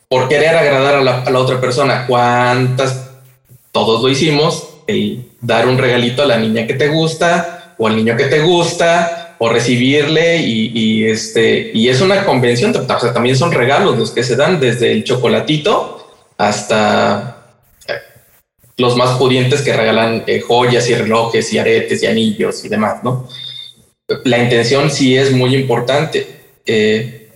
por 0.08 0.28
querer 0.28 0.56
agradar 0.56 0.94
a 0.94 1.02
la, 1.02 1.38
otra 1.38 1.60
persona. 1.60 2.06
¿Cuántas 2.06 3.10
todos 3.72 4.02
lo 4.02 4.08
hicimos, 4.08 4.68
el 4.86 5.26
dar 5.40 5.66
un 5.66 5.78
regalito 5.78 6.22
a 6.22 6.26
la 6.26 6.38
niña 6.38 6.66
que 6.66 6.74
te 6.74 6.88
gusta 6.88 7.74
o 7.78 7.86
al 7.86 7.96
niño 7.96 8.16
que 8.16 8.26
te 8.26 8.40
gusta 8.40 9.21
o 9.44 9.48
recibirle 9.48 10.36
y, 10.36 11.04
este 11.04 11.72
y 11.74 11.88
es 11.88 12.00
una 12.00 12.24
convención, 12.24 12.72
también 13.12 13.34
son 13.34 13.50
regalos 13.50 13.98
los 13.98 14.12
que 14.12 14.22
se 14.22 14.36
dan 14.36 14.60
desde 14.60 14.92
el 14.92 15.02
chocolatito 15.02 16.12
hasta 16.38 17.56
eh, 17.88 17.92
los 18.76 18.96
más 18.96 19.18
pudientes 19.18 19.62
que 19.62 19.72
regalan 19.72 20.22
eh, 20.28 20.40
joyas 20.42 20.88
y 20.88 20.94
relojes 20.94 21.52
y 21.52 21.58
aretes 21.58 22.04
y 22.04 22.06
anillos 22.06 22.64
y 22.64 22.68
demás, 22.68 23.02
¿no? 23.02 23.28
La 24.22 24.38
intención 24.38 24.88
sí 24.92 25.16
es 25.16 25.32
muy 25.32 25.56
importante. 25.56 26.24
Eh, 26.64 27.28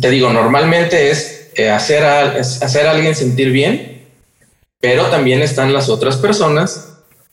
te 0.00 0.10
digo, 0.10 0.32
normalmente 0.32 1.12
es 1.12 1.52
hacer, 1.70 2.02
a, 2.02 2.32
hacer 2.32 2.88
a 2.88 2.90
alguien 2.90 3.14
sentir 3.14 3.52
bien, 3.52 4.08
pero 4.80 5.06
también 5.06 5.40
están 5.40 5.72
las 5.72 5.88
otras 5.88 6.16
personas 6.16 6.91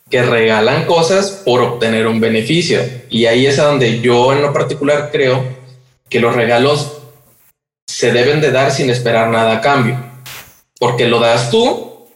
que 0.10 0.24
regalan 0.24 0.86
cosas 0.86 1.42
por 1.46 1.62
obtener 1.62 2.08
un 2.08 2.20
beneficio. 2.20 2.82
Y 3.10 3.26
ahí 3.26 3.46
es 3.46 3.58
donde 3.58 4.02
yo 4.02 4.34
en 4.34 4.42
lo 4.42 4.52
particular 4.52 5.10
creo 5.12 5.44
que 6.10 6.20
los 6.20 6.36
regalos 6.36 7.00
se 7.88 8.12
deben 8.12 8.42
de 8.42 8.52
dar 8.52 8.72
sin 8.72 8.90
esperar 8.90 9.30
nada 9.30 9.58
a 9.58 9.62
cambio, 9.62 9.98
porque 10.80 11.08
lo 11.08 11.20
das 11.20 11.50
tú 11.50 12.08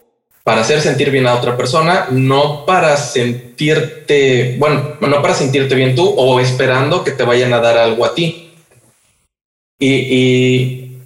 para 0.44 0.60
hacer 0.60 0.80
sentir 0.82 1.10
bien 1.10 1.26
a 1.26 1.34
otra 1.34 1.56
persona, 1.56 2.06
no 2.10 2.66
para 2.66 2.96
sentirte, 2.96 4.56
bueno, 4.58 4.96
no 5.00 5.22
para 5.22 5.34
sentirte 5.34 5.74
bien 5.74 5.94
tú 5.94 6.06
o 6.16 6.38
esperando 6.38 7.02
que 7.02 7.12
te 7.12 7.24
vayan 7.24 7.52
a 7.54 7.60
dar 7.60 7.78
algo 7.78 8.04
a 8.04 8.14
ti. 8.14 8.52
Y, 9.78 10.98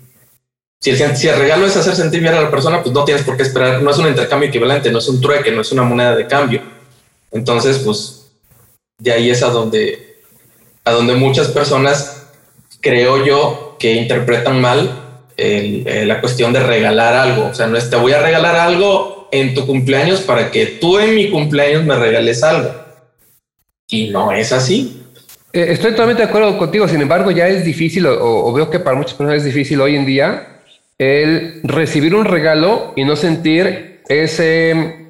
el, 0.84 1.16
si, 1.16 1.28
el, 1.28 1.38
regalo 1.38 1.66
es 1.66 1.76
hacer 1.76 1.94
sentir 1.94 2.20
bien 2.20 2.34
a 2.34 2.42
la 2.42 2.50
persona, 2.50 2.82
pues 2.82 2.94
no 2.94 3.04
tienes 3.04 3.24
por 3.24 3.36
qué 3.36 3.44
esperar, 3.44 3.80
no 3.80 3.90
es 3.90 3.98
un 3.98 4.08
intercambio 4.08 4.48
equivalente, 4.48 4.90
no 4.90 4.98
es 4.98 5.08
un 5.08 5.20
trueque, 5.20 5.52
no 5.52 5.62
es 5.62 5.70
una 5.72 5.84
moneda 5.84 6.16
de 6.16 6.26
cambio. 6.26 6.77
Entonces, 7.30 7.78
pues 7.78 8.30
de 8.98 9.12
ahí 9.12 9.30
es 9.30 9.42
a 9.42 9.50
donde, 9.50 10.20
a 10.84 10.92
donde 10.92 11.14
muchas 11.14 11.48
personas, 11.48 12.26
creo 12.80 13.24
yo, 13.24 13.76
que 13.78 13.94
interpretan 13.94 14.60
mal 14.60 15.24
eh, 15.36 16.04
la 16.06 16.20
cuestión 16.20 16.52
de 16.52 16.60
regalar 16.60 17.14
algo. 17.14 17.46
O 17.46 17.54
sea, 17.54 17.66
no 17.66 17.76
es 17.76 17.88
te 17.88 17.96
voy 17.96 18.12
a 18.12 18.20
regalar 18.20 18.56
algo 18.56 19.28
en 19.30 19.54
tu 19.54 19.66
cumpleaños 19.66 20.20
para 20.20 20.50
que 20.50 20.66
tú 20.66 20.98
en 20.98 21.14
mi 21.14 21.30
cumpleaños 21.30 21.84
me 21.84 21.96
regales 21.96 22.42
algo. 22.42 22.70
Y 23.88 24.08
no 24.08 24.32
es 24.32 24.52
así. 24.52 25.02
Eh, 25.52 25.66
estoy 25.70 25.92
totalmente 25.92 26.22
de 26.22 26.28
acuerdo 26.28 26.58
contigo, 26.58 26.86
sin 26.88 27.00
embargo 27.00 27.30
ya 27.30 27.48
es 27.48 27.64
difícil 27.64 28.06
o, 28.06 28.52
veo 28.52 28.68
que 28.68 28.80
para 28.80 28.96
muchas 28.96 29.14
personas 29.14 29.38
es 29.38 29.44
difícil 29.44 29.80
hoy 29.80 29.96
en 29.96 30.04
día 30.04 30.60
el 30.98 31.60
recibir 31.62 32.14
un 32.14 32.24
regalo 32.24 32.92
y 32.96 33.04
no 33.04 33.16
sentir 33.16 34.02
ese 34.08 35.07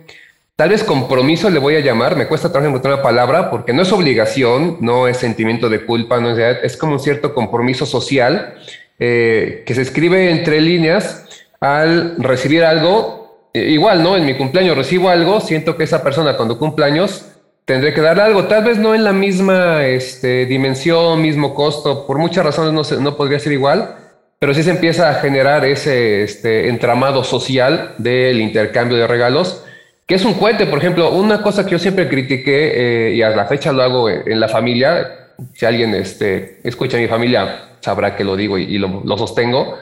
tal 0.58 0.70
vez 0.70 0.82
compromiso 0.82 1.50
le 1.50 1.60
voy 1.60 1.76
a 1.76 1.80
llamar, 1.80 2.16
me 2.16 2.26
cuesta 2.26 2.50
trabajar 2.50 2.70
encontrar 2.70 2.94
una 2.94 3.02
palabra 3.04 3.48
porque 3.48 3.72
no 3.72 3.82
es 3.82 3.92
obligación, 3.92 4.78
no 4.80 5.06
es 5.06 5.16
sentimiento 5.16 5.68
de 5.68 5.86
culpa, 5.86 6.18
no 6.18 6.36
es, 6.36 6.58
es 6.64 6.76
como 6.76 6.94
un 6.94 6.98
cierto 6.98 7.32
compromiso 7.32 7.86
social 7.86 8.56
eh, 8.98 9.62
que 9.64 9.74
se 9.76 9.82
escribe 9.82 10.32
entre 10.32 10.60
líneas. 10.60 11.26
Al 11.60 12.16
recibir 12.18 12.64
algo, 12.64 13.50
eh, 13.54 13.70
igual, 13.70 14.02
¿no? 14.02 14.16
En 14.16 14.26
mi 14.26 14.34
cumpleaños 14.34 14.76
recibo 14.76 15.10
algo, 15.10 15.40
siento 15.40 15.76
que 15.76 15.84
esa 15.84 16.02
persona 16.02 16.36
cuando 16.36 16.58
cumpleaños 16.58 17.26
tendré 17.64 17.94
que 17.94 18.00
darle 18.00 18.24
algo, 18.24 18.46
tal 18.46 18.64
vez 18.64 18.78
no 18.78 18.96
en 18.96 19.04
la 19.04 19.12
misma 19.12 19.86
este, 19.86 20.44
dimensión, 20.46 21.22
mismo 21.22 21.54
costo, 21.54 22.04
por 22.04 22.18
muchas 22.18 22.44
razones 22.44 22.72
no, 22.72 23.00
no 23.00 23.16
podría 23.16 23.38
ser 23.38 23.52
igual, 23.52 23.94
pero 24.40 24.52
sí 24.54 24.64
se 24.64 24.72
empieza 24.72 25.08
a 25.08 25.14
generar 25.14 25.64
ese 25.64 26.24
este, 26.24 26.68
entramado 26.68 27.22
social 27.22 27.94
del 27.98 28.40
intercambio 28.40 28.98
de 28.98 29.06
regalos, 29.06 29.62
que 30.08 30.14
es 30.14 30.24
un 30.24 30.34
cuente, 30.34 30.64
por 30.64 30.78
ejemplo, 30.78 31.10
una 31.10 31.42
cosa 31.42 31.66
que 31.66 31.72
yo 31.72 31.78
siempre 31.78 32.08
critiqué 32.08 33.10
eh, 33.10 33.14
y 33.14 33.20
a 33.20 33.28
la 33.28 33.44
fecha 33.44 33.72
lo 33.72 33.82
hago 33.82 34.08
en, 34.08 34.40
la 34.40 34.48
familia, 34.48 35.34
si 35.52 35.66
alguien 35.66 35.94
este, 35.94 36.60
escucha 36.64 36.96
mi 36.96 37.08
familia, 37.08 37.76
sabrá 37.80 38.16
que 38.16 38.24
lo 38.24 38.34
digo 38.34 38.56
y, 38.56 38.78
lo, 38.78 39.18
sostengo, 39.18 39.76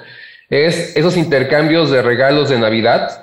es 0.50 0.97
esos 0.97 1.16
intercambios 1.16 1.92
de 1.92 2.02
regalos 2.02 2.49
de 2.49 2.59
Navidad 2.59 3.23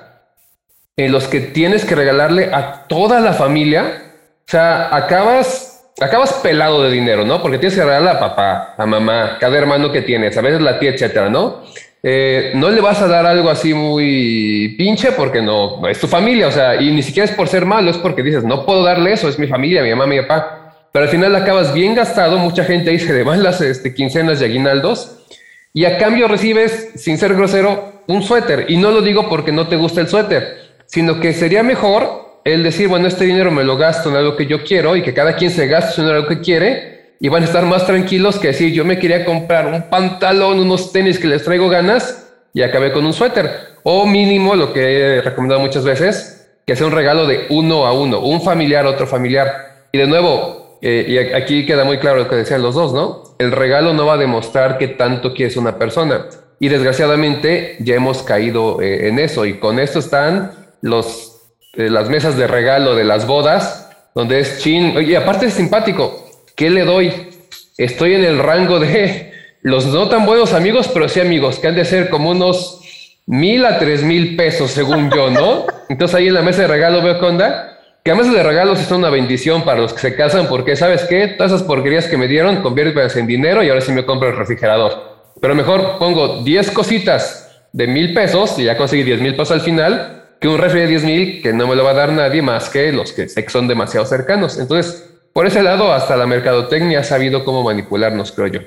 en 0.96 1.12
los 1.12 1.28
que 1.28 1.40
tienes 1.40 1.84
que 1.84 1.94
regalarle 1.94 2.48
a 2.54 2.86
toda 2.88 3.20
la 3.20 3.34
familia. 3.34 4.14
O 4.46 4.50
sea, 4.50 4.96
acabas, 4.96 5.84
acabas 6.00 6.32
pelado 6.42 6.84
de 6.84 6.90
dinero, 6.90 7.26
¿no? 7.26 7.42
Porque 7.42 7.58
tienes 7.58 7.76
que 7.76 7.84
regalarle 7.84 8.10
a 8.12 8.18
papá, 8.18 8.74
a 8.78 8.86
mamá, 8.86 9.36
cada 9.38 9.58
hermano 9.58 9.92
que 9.92 10.00
tienes, 10.00 10.38
a 10.38 10.40
veces 10.40 10.62
la 10.62 10.78
tía, 10.78 10.92
etcétera, 10.92 11.28
¿no? 11.28 11.64
Eh, 12.06 12.52
no 12.54 12.68
le 12.70 12.82
vas 12.82 13.00
a 13.00 13.08
dar 13.08 13.24
algo 13.24 13.48
así 13.48 13.72
muy 13.72 14.74
pinche 14.76 15.12
porque 15.12 15.40
no, 15.40 15.88
es 15.88 15.98
tu 15.98 16.06
familia, 16.06 16.48
o 16.48 16.52
sea, 16.52 16.80
y 16.80 16.92
ni 16.92 17.02
siquiera 17.02 17.24
es 17.24 17.34
por 17.34 17.48
ser 17.48 17.64
malo, 17.64 17.90
es 17.90 17.96
porque 17.96 18.22
dices, 18.22 18.44
no 18.44 18.66
puedo 18.66 18.84
darle 18.84 19.14
eso, 19.14 19.26
es 19.28 19.38
mi 19.38 19.46
familia, 19.46 19.82
mi 19.82 19.90
mamá, 19.90 20.06
mi 20.06 20.20
papá 20.20 20.64
pero 20.94 21.06
al 21.06 21.10
final 21.10 21.34
acabas 21.34 21.74
bien 21.74 21.96
gastado, 21.96 22.38
mucha 22.38 22.62
gente 22.62 22.92
dice 22.92 23.12
de 23.12 23.24
van 23.24 23.42
las 23.42 23.60
este, 23.60 23.92
quincenas 23.92 24.40
y 24.40 24.44
aguinaldos, 24.44 25.26
y 25.72 25.86
a 25.86 25.98
cambio 25.98 26.28
recibes, 26.28 26.92
sin 26.94 27.18
ser 27.18 27.34
grosero, 27.34 28.04
un 28.06 28.22
suéter. 28.22 28.66
Y 28.68 28.76
no 28.76 28.92
lo 28.92 29.02
digo 29.02 29.28
porque 29.28 29.50
no 29.50 29.66
te 29.66 29.74
gusta 29.74 30.00
el 30.00 30.06
suéter, 30.06 30.56
sino 30.86 31.18
que 31.18 31.32
sería 31.32 31.64
mejor 31.64 32.40
el 32.44 32.62
decir, 32.62 32.86
bueno, 32.86 33.08
este 33.08 33.24
dinero 33.24 33.50
me 33.50 33.64
lo 33.64 33.76
gasto 33.76 34.08
en 34.08 34.14
algo 34.14 34.36
que 34.36 34.46
yo 34.46 34.62
quiero 34.62 34.94
y 34.94 35.02
que 35.02 35.12
cada 35.12 35.34
quien 35.34 35.50
se 35.50 35.66
gaste 35.66 36.00
en 36.00 36.06
algo 36.06 36.28
que 36.28 36.38
quiere 36.38 36.93
y 37.20 37.28
van 37.28 37.42
a 37.42 37.46
estar 37.46 37.64
más 37.64 37.86
tranquilos 37.86 38.38
que 38.38 38.48
decir, 38.48 38.72
yo 38.72 38.84
me 38.84 38.98
quería 38.98 39.24
comprar 39.24 39.66
un 39.66 39.88
pantalón, 39.88 40.58
unos 40.58 40.92
tenis 40.92 41.18
que 41.18 41.28
les 41.28 41.44
traigo 41.44 41.68
ganas 41.68 42.32
y 42.52 42.62
acabé 42.62 42.92
con 42.92 43.04
un 43.04 43.12
suéter. 43.12 43.50
O 43.82 44.06
mínimo, 44.06 44.54
lo 44.54 44.72
que 44.72 44.98
he 44.98 45.20
recomendado 45.20 45.60
muchas 45.60 45.84
veces, 45.84 46.48
que 46.66 46.76
sea 46.76 46.86
un 46.86 46.92
regalo 46.92 47.26
de 47.26 47.46
uno 47.50 47.86
a 47.86 47.92
uno, 47.92 48.20
un 48.20 48.40
familiar 48.42 48.86
otro 48.86 49.06
familiar. 49.06 49.86
Y 49.92 49.98
de 49.98 50.06
nuevo, 50.06 50.78
eh, 50.80 51.04
y 51.08 51.34
aquí 51.34 51.66
queda 51.66 51.84
muy 51.84 51.98
claro 51.98 52.18
lo 52.18 52.28
que 52.28 52.36
decían 52.36 52.62
los 52.62 52.74
dos, 52.74 52.92
¿no? 52.92 53.22
El 53.38 53.52
regalo 53.52 53.92
no 53.94 54.06
va 54.06 54.14
a 54.14 54.18
demostrar 54.18 54.78
qué 54.78 54.88
tanto 54.88 55.34
quieres 55.34 55.56
una 55.56 55.78
persona. 55.78 56.26
Y 56.60 56.68
desgraciadamente 56.68 57.76
ya 57.80 57.94
hemos 57.94 58.22
caído 58.22 58.80
eh, 58.80 59.08
en 59.08 59.18
eso. 59.18 59.44
Y 59.44 59.58
con 59.58 59.78
esto 59.78 59.98
están 59.98 60.52
los, 60.80 61.40
eh, 61.74 61.90
las 61.90 62.08
mesas 62.08 62.36
de 62.36 62.46
regalo 62.46 62.94
de 62.94 63.04
las 63.04 63.26
bodas, 63.26 63.90
donde 64.14 64.40
es 64.40 64.58
chin. 64.60 64.94
Y 65.06 65.14
aparte 65.14 65.46
es 65.46 65.54
simpático. 65.54 66.23
¿Qué 66.54 66.70
le 66.70 66.84
doy? 66.84 67.12
Estoy 67.76 68.14
en 68.14 68.24
el 68.24 68.38
rango 68.38 68.78
de 68.78 69.32
los 69.62 69.86
no 69.86 70.08
tan 70.08 70.24
buenos 70.24 70.52
amigos, 70.52 70.88
pero 70.88 71.08
sí 71.08 71.20
amigos, 71.20 71.58
que 71.58 71.66
han 71.66 71.74
de 71.74 71.84
ser 71.84 72.10
como 72.10 72.30
unos 72.30 72.80
mil 73.26 73.64
a 73.64 73.78
tres 73.78 74.02
mil 74.02 74.36
pesos, 74.36 74.70
según 74.70 75.10
yo, 75.10 75.30
¿no? 75.30 75.66
Entonces 75.88 76.14
ahí 76.14 76.28
en 76.28 76.34
la 76.34 76.42
mesa 76.42 76.62
de 76.62 76.68
regalo 76.68 77.02
veo 77.02 77.18
qué 77.18 77.26
onda 77.26 77.70
que 78.04 78.10
además 78.10 78.30
de 78.34 78.42
regalos 78.42 78.80
es 78.80 78.90
una 78.90 79.08
bendición 79.08 79.64
para 79.64 79.80
los 79.80 79.94
que 79.94 80.00
se 80.00 80.14
casan, 80.14 80.46
porque 80.46 80.76
¿sabes 80.76 81.04
qué? 81.04 81.26
Todas 81.26 81.52
esas 81.52 81.66
porquerías 81.66 82.06
que 82.06 82.18
me 82.18 82.28
dieron, 82.28 82.60
conviértelas 82.60 83.16
en 83.16 83.26
dinero 83.26 83.62
y 83.62 83.70
ahora 83.70 83.80
sí 83.80 83.92
me 83.92 84.04
compro 84.04 84.28
el 84.28 84.36
refrigerador. 84.36 85.32
Pero 85.40 85.54
mejor 85.54 85.96
pongo 85.98 86.42
10 86.44 86.70
cositas 86.72 87.50
de 87.72 87.86
mil 87.86 88.12
pesos 88.12 88.58
y 88.58 88.64
ya 88.64 88.76
conseguí 88.76 89.04
10 89.04 89.22
mil 89.22 89.32
pesos 89.32 89.52
al 89.52 89.62
final, 89.62 90.22
que 90.38 90.48
un 90.48 90.58
refri 90.58 90.80
de 90.80 90.86
10 90.88 91.04
mil 91.04 91.42
que 91.42 91.54
no 91.54 91.66
me 91.66 91.74
lo 91.74 91.82
va 91.82 91.92
a 91.92 91.94
dar 91.94 92.12
nadie 92.12 92.42
más 92.42 92.68
que 92.68 92.92
los 92.92 93.10
que 93.12 93.26
son 93.48 93.66
demasiado 93.66 94.04
cercanos. 94.04 94.58
Entonces, 94.58 95.13
por 95.34 95.46
ese 95.46 95.62
lado, 95.62 95.92
hasta 95.92 96.16
la 96.16 96.26
mercadotecnia 96.26 97.00
ha 97.00 97.04
sabido 97.04 97.44
cómo 97.44 97.62
manipularnos, 97.62 98.32
creo 98.32 98.46
yo. 98.46 98.60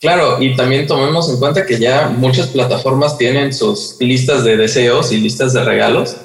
Claro, 0.00 0.42
y 0.42 0.56
también 0.56 0.86
tomemos 0.86 1.30
en 1.30 1.38
cuenta 1.38 1.64
que 1.64 1.78
ya 1.78 2.08
muchas 2.08 2.48
plataformas 2.48 3.16
tienen 3.16 3.52
sus 3.52 3.96
listas 4.00 4.42
de 4.42 4.56
deseos 4.56 5.12
y 5.12 5.18
listas 5.18 5.52
de 5.52 5.62
regalos. 5.62 6.16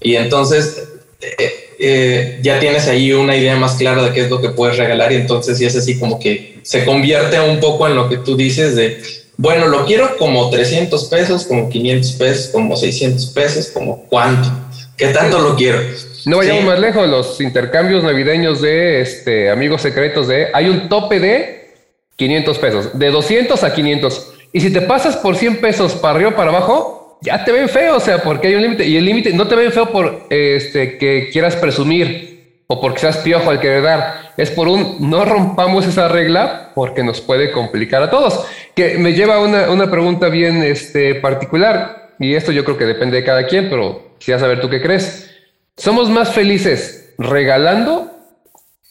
Y 0.00 0.16
entonces 0.16 0.82
eh, 1.20 1.70
eh, 1.78 2.40
ya 2.42 2.58
tienes 2.58 2.88
ahí 2.88 3.12
una 3.12 3.36
idea 3.36 3.56
más 3.56 3.74
clara 3.74 4.02
de 4.02 4.12
qué 4.12 4.22
es 4.22 4.30
lo 4.30 4.40
que 4.40 4.50
puedes 4.50 4.76
regalar 4.76 5.12
y 5.12 5.16
entonces 5.16 5.58
si 5.58 5.64
es 5.64 5.76
así 5.76 5.98
como 5.98 6.18
que 6.18 6.58
se 6.62 6.84
convierte 6.84 7.38
un 7.40 7.60
poco 7.60 7.86
en 7.86 7.96
lo 7.96 8.08
que 8.08 8.18
tú 8.18 8.36
dices 8.36 8.76
de, 8.76 9.02
bueno, 9.36 9.66
lo 9.68 9.86
quiero 9.86 10.16
como 10.18 10.50
300 10.50 11.04
pesos, 11.06 11.44
como 11.44 11.68
500 11.68 12.12
pesos, 12.12 12.46
como 12.48 12.76
600 12.76 13.26
pesos, 13.28 13.68
como 13.68 14.04
cuánto, 14.04 14.50
qué 15.00 15.08
tanto 15.08 15.40
lo 15.40 15.56
quiero. 15.56 15.80
No 16.26 16.36
vayamos 16.36 16.64
más 16.64 16.78
lejos, 16.78 17.08
los 17.08 17.40
intercambios 17.40 18.04
navideños 18.04 18.60
de 18.60 19.00
este, 19.00 19.50
amigos 19.50 19.82
secretos 19.82 20.28
de, 20.28 20.48
hay 20.52 20.68
un 20.68 20.88
tope 20.88 21.18
de 21.18 21.72
500 22.16 22.58
pesos, 22.58 22.98
de 22.98 23.10
200 23.10 23.64
a 23.64 23.72
500. 23.72 24.32
Y 24.52 24.60
si 24.60 24.72
te 24.72 24.82
pasas 24.82 25.16
por 25.16 25.36
100 25.36 25.56
pesos 25.56 25.94
para 25.94 26.14
arriba 26.14 26.30
o 26.30 26.36
para 26.36 26.50
abajo, 26.50 27.18
ya 27.22 27.44
te 27.44 27.52
ven 27.52 27.68
feo, 27.68 27.96
o 27.96 28.00
sea, 28.00 28.18
porque 28.22 28.48
hay 28.48 28.54
un 28.54 28.62
límite. 28.62 28.86
Y 28.86 28.96
el 28.96 29.04
límite 29.04 29.32
no 29.32 29.46
te 29.46 29.56
ven 29.56 29.72
feo 29.72 29.86
por 29.90 30.26
este, 30.28 30.98
que 30.98 31.30
quieras 31.32 31.56
presumir 31.56 32.62
o 32.66 32.80
porque 32.80 33.00
seas 33.00 33.18
piojo 33.18 33.50
al 33.50 33.60
querer 33.60 33.82
dar. 33.82 34.32
Es 34.36 34.50
por 34.50 34.68
un 34.68 34.96
no 35.00 35.24
rompamos 35.24 35.86
esa 35.86 36.08
regla 36.08 36.72
porque 36.74 37.02
nos 37.02 37.20
puede 37.20 37.50
complicar 37.52 38.02
a 38.02 38.10
todos. 38.10 38.44
Que 38.74 38.98
me 38.98 39.12
lleva 39.12 39.36
a 39.36 39.40
una, 39.40 39.70
una 39.70 39.90
pregunta 39.90 40.28
bien 40.28 40.62
este, 40.62 41.14
particular. 41.16 41.99
Y 42.20 42.34
esto 42.34 42.52
yo 42.52 42.64
creo 42.64 42.76
que 42.76 42.84
depende 42.84 43.16
de 43.16 43.24
cada 43.24 43.46
quien, 43.46 43.70
pero 43.70 44.14
quisiera 44.18 44.38
saber 44.38 44.60
tú 44.60 44.68
qué 44.68 44.82
crees. 44.82 45.30
¿Somos 45.76 46.10
más 46.10 46.34
felices 46.34 47.14
regalando 47.16 48.10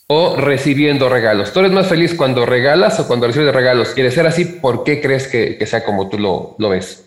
o 0.08 0.36
recibiendo 0.36 1.08
regalos? 1.10 1.54
¿Tú 1.54 1.60
eres 1.60 1.72
más 1.72 1.86
feliz 1.86 2.16
cuando 2.16 2.48
regalas 2.48 3.00
o 3.00 3.08
cuando 3.08 3.28
recibes 3.28 3.54
regalos? 3.54 3.94
De 3.94 4.10
ser 4.10 4.26
así, 4.26 4.46
¿por 4.46 4.84
qué 4.84 5.00
crees 5.00 5.28
que, 5.28 5.60
que 5.60 5.68
sea 5.68 5.86
como 5.86 6.10
tú 6.10 6.18
lo, 6.18 6.56
lo 6.58 6.70
ves? 6.70 7.06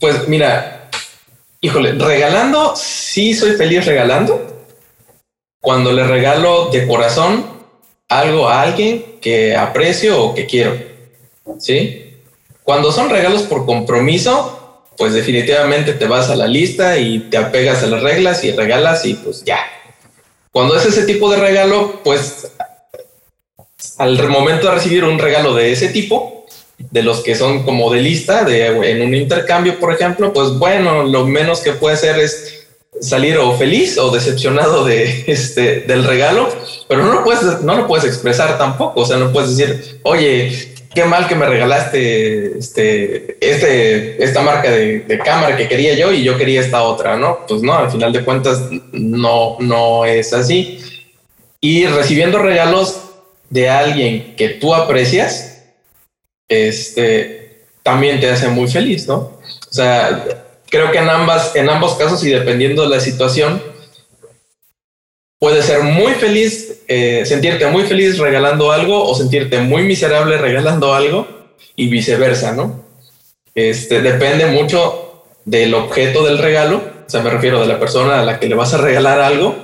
Pues 0.00 0.26
mira, 0.28 0.88
híjole, 1.60 1.92
regalando, 1.92 2.74
sí 2.74 3.34
soy 3.34 3.52
feliz 3.52 3.84
regalando. 3.84 4.64
Cuando 5.60 5.92
le 5.92 6.06
regalo 6.06 6.70
de 6.70 6.86
corazón 6.86 7.44
algo 8.08 8.48
a 8.48 8.62
alguien 8.62 9.18
que 9.20 9.54
aprecio 9.54 10.22
o 10.22 10.34
que 10.34 10.46
quiero. 10.46 10.74
¿Sí? 11.58 12.16
Cuando 12.62 12.90
son 12.90 13.10
regalos 13.10 13.42
por 13.42 13.66
compromiso, 13.66 14.63
pues 14.96 15.14
definitivamente 15.14 15.94
te 15.94 16.06
vas 16.06 16.30
a 16.30 16.36
la 16.36 16.46
lista 16.46 16.98
y 16.98 17.20
te 17.20 17.36
apegas 17.36 17.82
a 17.82 17.86
las 17.86 18.02
reglas 18.02 18.44
y 18.44 18.52
regalas 18.52 19.04
y 19.06 19.14
pues 19.14 19.44
ya. 19.44 19.58
Cuando 20.52 20.76
es 20.76 20.86
ese 20.86 21.04
tipo 21.04 21.30
de 21.30 21.36
regalo, 21.38 22.00
pues 22.04 22.48
al 23.98 24.28
momento 24.28 24.68
de 24.68 24.74
recibir 24.74 25.04
un 25.04 25.18
regalo 25.18 25.54
de 25.54 25.72
ese 25.72 25.88
tipo, 25.88 26.46
de 26.78 27.02
los 27.02 27.20
que 27.20 27.34
son 27.34 27.64
como 27.64 27.92
de 27.92 28.00
lista, 28.00 28.44
de 28.44 28.66
en 28.90 29.02
un 29.02 29.14
intercambio, 29.14 29.78
por 29.78 29.92
ejemplo, 29.92 30.32
pues 30.32 30.50
bueno, 30.50 31.04
lo 31.04 31.26
menos 31.26 31.60
que 31.60 31.72
puede 31.72 31.96
ser 31.96 32.18
es 32.18 32.66
salir 33.00 33.36
o 33.38 33.56
feliz 33.56 33.98
o 33.98 34.10
decepcionado 34.10 34.84
de 34.84 35.24
este 35.26 35.80
del 35.82 36.04
regalo, 36.04 36.48
pero 36.88 37.04
no 37.04 37.12
lo 37.12 37.24
puedes 37.24 37.62
no 37.62 37.76
lo 37.76 37.86
puedes 37.86 38.04
expresar 38.04 38.58
tampoco, 38.58 39.00
o 39.00 39.06
sea, 39.06 39.16
no 39.16 39.32
puedes 39.32 39.56
decir, 39.56 40.00
"Oye, 40.02 40.73
qué 40.94 41.04
mal 41.04 41.28
que 41.28 41.34
me 41.34 41.46
regalaste 41.46 42.58
este, 42.58 43.36
este, 43.40 44.22
esta 44.22 44.42
marca 44.42 44.70
de, 44.70 45.00
de, 45.00 45.18
cámara 45.18 45.56
que 45.56 45.68
quería 45.68 45.94
yo 45.94 46.12
y 46.12 46.22
yo 46.22 46.38
quería 46.38 46.60
esta 46.60 46.82
otra, 46.82 47.16
¿no? 47.16 47.40
Pues 47.46 47.62
no, 47.62 47.76
al 47.76 47.90
final 47.90 48.12
de 48.12 48.24
cuentas 48.24 48.68
no, 48.92 49.56
no 49.60 50.04
es 50.04 50.32
así. 50.32 50.80
Y 51.60 51.86
recibiendo 51.86 52.38
regalos 52.38 53.00
de 53.50 53.68
alguien 53.70 54.34
que 54.36 54.50
tú 54.50 54.74
aprecias, 54.74 55.64
este, 56.48 57.64
también 57.82 58.20
te 58.20 58.30
hace 58.30 58.48
muy 58.48 58.68
feliz, 58.68 59.06
¿no? 59.06 59.16
O 59.16 59.72
sea, 59.72 60.24
creo 60.68 60.90
que 60.90 60.98
en 60.98 61.08
ambas, 61.08 61.54
en 61.56 61.68
ambos 61.68 61.94
casos 61.94 62.24
y 62.24 62.30
dependiendo 62.30 62.82
de 62.82 62.88
la 62.88 63.00
situación, 63.00 63.62
puede 65.44 65.62
ser 65.62 65.82
muy 65.82 66.14
feliz, 66.14 66.80
eh, 66.88 67.22
sentirte 67.26 67.66
muy 67.66 67.82
feliz 67.82 68.16
regalando 68.16 68.72
algo 68.72 69.04
o 69.04 69.14
sentirte 69.14 69.58
muy 69.58 69.82
miserable 69.82 70.38
regalando 70.38 70.94
algo 70.94 71.28
y 71.76 71.88
viceversa, 71.88 72.52
¿no? 72.52 72.82
Este 73.54 74.00
depende 74.00 74.46
mucho 74.46 75.22
del 75.44 75.74
objeto 75.74 76.24
del 76.24 76.38
regalo, 76.38 76.76
o 76.76 77.10
sea, 77.10 77.20
me 77.20 77.28
refiero 77.28 77.60
de 77.60 77.66
la 77.66 77.78
persona 77.78 78.20
a 78.20 78.24
la 78.24 78.40
que 78.40 78.48
le 78.48 78.54
vas 78.54 78.72
a 78.72 78.78
regalar 78.78 79.20
algo 79.20 79.54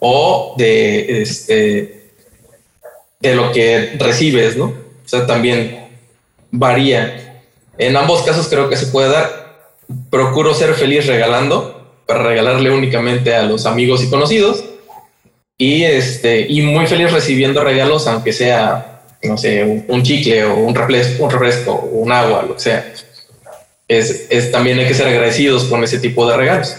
o 0.00 0.56
de 0.58 1.22
este 1.22 2.10
de 3.20 3.34
lo 3.36 3.52
que 3.52 3.92
recibes, 4.00 4.56
¿no? 4.56 4.64
O 4.64 5.08
sea, 5.08 5.28
también 5.28 5.90
varía. 6.50 7.44
En 7.78 7.96
ambos 7.96 8.22
casos 8.22 8.48
creo 8.48 8.68
que 8.68 8.76
se 8.76 8.86
puede 8.86 9.10
dar. 9.10 9.60
Procuro 10.10 10.54
ser 10.54 10.74
feliz 10.74 11.06
regalando 11.06 11.86
para 12.04 12.24
regalarle 12.24 12.72
únicamente 12.72 13.36
a 13.36 13.44
los 13.44 13.64
amigos 13.64 14.02
y 14.02 14.10
conocidos 14.10 14.64
y 15.60 15.84
este 15.84 16.46
y 16.48 16.62
muy 16.62 16.86
feliz 16.86 17.12
recibiendo 17.12 17.62
regalos, 17.62 18.06
aunque 18.06 18.32
sea, 18.32 19.02
no 19.22 19.36
sé, 19.36 19.84
un, 19.86 20.02
chicle 20.02 20.46
o 20.46 20.54
un 20.54 20.74
refresco, 20.74 21.24
un 21.24 21.30
refresco, 21.30 21.74
un 21.92 22.10
agua, 22.10 22.46
lo 22.48 22.54
que 22.54 22.60
sea. 22.60 22.92
Es, 23.86 24.26
es 24.30 24.50
también 24.50 24.78
hay 24.78 24.86
que 24.86 24.94
ser 24.94 25.08
agradecidos 25.08 25.64
con 25.64 25.84
ese 25.84 25.98
tipo 25.98 26.26
de 26.26 26.38
regalos. 26.38 26.76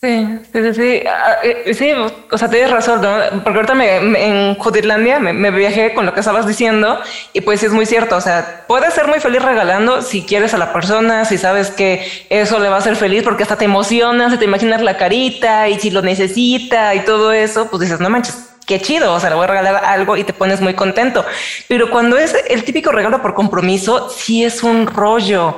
Sí, 0.00 0.38
sí, 0.52 0.74
sí, 0.74 1.02
ah, 1.08 1.38
eh, 1.42 1.74
sí, 1.74 1.90
o 2.30 2.38
sea, 2.38 2.48
tienes 2.48 2.70
razón, 2.70 3.02
¿no? 3.02 3.42
Porque 3.42 3.58
ahorita 3.58 3.74
me, 3.74 3.96
en 3.96 4.54
Juditlandia 4.54 5.18
me, 5.18 5.32
me, 5.32 5.50
viajé 5.50 5.92
con 5.92 6.06
lo 6.06 6.14
que 6.14 6.20
estabas 6.20 6.46
diciendo 6.46 7.00
y 7.32 7.40
pues 7.40 7.64
es 7.64 7.72
muy 7.72 7.84
cierto, 7.84 8.14
o 8.14 8.20
sea, 8.20 8.64
puedes 8.68 8.94
ser 8.94 9.08
muy 9.08 9.18
feliz 9.18 9.42
regalando 9.42 10.00
si 10.00 10.22
quieres 10.22 10.54
a 10.54 10.58
la 10.58 10.72
persona, 10.72 11.24
si 11.24 11.36
sabes 11.36 11.72
que 11.72 12.06
eso 12.30 12.60
le 12.60 12.68
va 12.68 12.76
a 12.76 12.78
hacer 12.78 12.94
feliz 12.94 13.24
porque 13.24 13.42
hasta 13.42 13.56
te 13.56 13.64
emocionas, 13.64 14.30
si 14.30 14.38
te 14.38 14.44
imaginas 14.44 14.82
la 14.82 14.96
carita 14.96 15.68
y 15.68 15.80
si 15.80 15.90
lo 15.90 16.00
necesita 16.00 16.94
y 16.94 17.00
todo 17.00 17.32
eso, 17.32 17.68
pues 17.68 17.80
dices, 17.80 17.98
no 17.98 18.08
manches, 18.08 18.50
qué 18.66 18.80
chido, 18.80 19.12
o 19.12 19.18
sea, 19.18 19.30
le 19.30 19.36
voy 19.36 19.44
a 19.44 19.48
regalar 19.48 19.84
algo 19.84 20.16
y 20.16 20.22
te 20.22 20.32
pones 20.32 20.60
muy 20.60 20.74
contento. 20.74 21.26
Pero 21.66 21.90
cuando 21.90 22.16
es 22.16 22.36
el 22.48 22.62
típico 22.62 22.92
regalo 22.92 23.20
por 23.20 23.34
compromiso, 23.34 24.10
sí 24.10 24.44
es 24.44 24.62
un 24.62 24.86
rollo. 24.86 25.56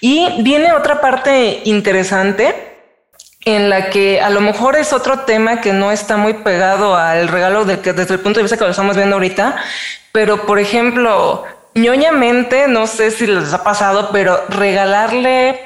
Y 0.00 0.40
viene 0.42 0.72
otra 0.72 1.02
parte 1.02 1.60
interesante 1.64 2.71
en 3.44 3.70
la 3.70 3.90
que 3.90 4.20
a 4.20 4.30
lo 4.30 4.40
mejor 4.40 4.76
es 4.76 4.92
otro 4.92 5.20
tema 5.20 5.60
que 5.60 5.72
no 5.72 5.90
está 5.90 6.16
muy 6.16 6.34
pegado 6.34 6.96
al 6.96 7.28
regalo 7.28 7.64
de 7.64 7.80
que 7.80 7.92
desde 7.92 8.14
el 8.14 8.20
punto 8.20 8.38
de 8.38 8.44
vista 8.44 8.56
que 8.56 8.64
lo 8.64 8.70
estamos 8.70 8.96
viendo 8.96 9.16
ahorita, 9.16 9.56
pero 10.12 10.46
por 10.46 10.58
ejemplo, 10.58 11.44
ñoñamente, 11.74 12.68
no 12.68 12.86
sé 12.86 13.10
si 13.10 13.26
les 13.26 13.52
ha 13.52 13.64
pasado, 13.64 14.10
pero 14.12 14.44
regalarle, 14.48 15.60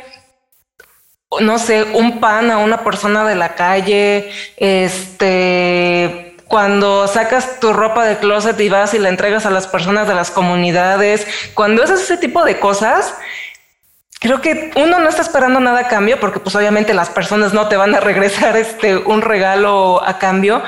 no 1.41 1.59
sé, 1.59 1.83
un 1.95 2.21
pan 2.21 2.51
a 2.51 2.59
una 2.59 2.83
persona 2.83 3.27
de 3.27 3.35
la 3.35 3.55
calle, 3.55 4.31
este, 4.57 6.37
cuando 6.49 7.09
sacas 7.09 7.61
tu 7.61 7.73
ropa 7.73 8.05
de 8.05 8.19
closet 8.19 8.59
y 8.61 8.69
vas 8.69 8.95
y 8.95 8.99
la 8.99 9.09
entregas 9.09 9.47
a 9.47 9.51
las 9.51 9.67
personas 9.67 10.09
de 10.09 10.15
las 10.15 10.31
comunidades, 10.31 11.27
cuando 11.55 11.83
es 11.83 11.91
ese 11.91 12.17
tipo 12.17 12.45
de 12.45 12.59
cosas, 12.59 13.15
creo 14.27 14.41
que 14.41 14.71
uno 14.77 14.99
no 14.99 15.09
está 15.09 15.23
esperando 15.23 15.61
nada 15.61 15.81
a 15.81 15.89
cambio 15.89 16.19
porque 16.21 16.41
pues 16.41 16.55
obviamente 16.55 16.95
las 16.95 17.11
personas 17.11 17.53
no 17.53 17.69
te 17.69 17.77
van 17.77 17.95
a 17.95 18.01
regresar 18.01 18.57
este 18.57 18.97
un 18.97 19.23
regalo 19.23 20.03
a 20.05 20.19
cambio, 20.19 20.63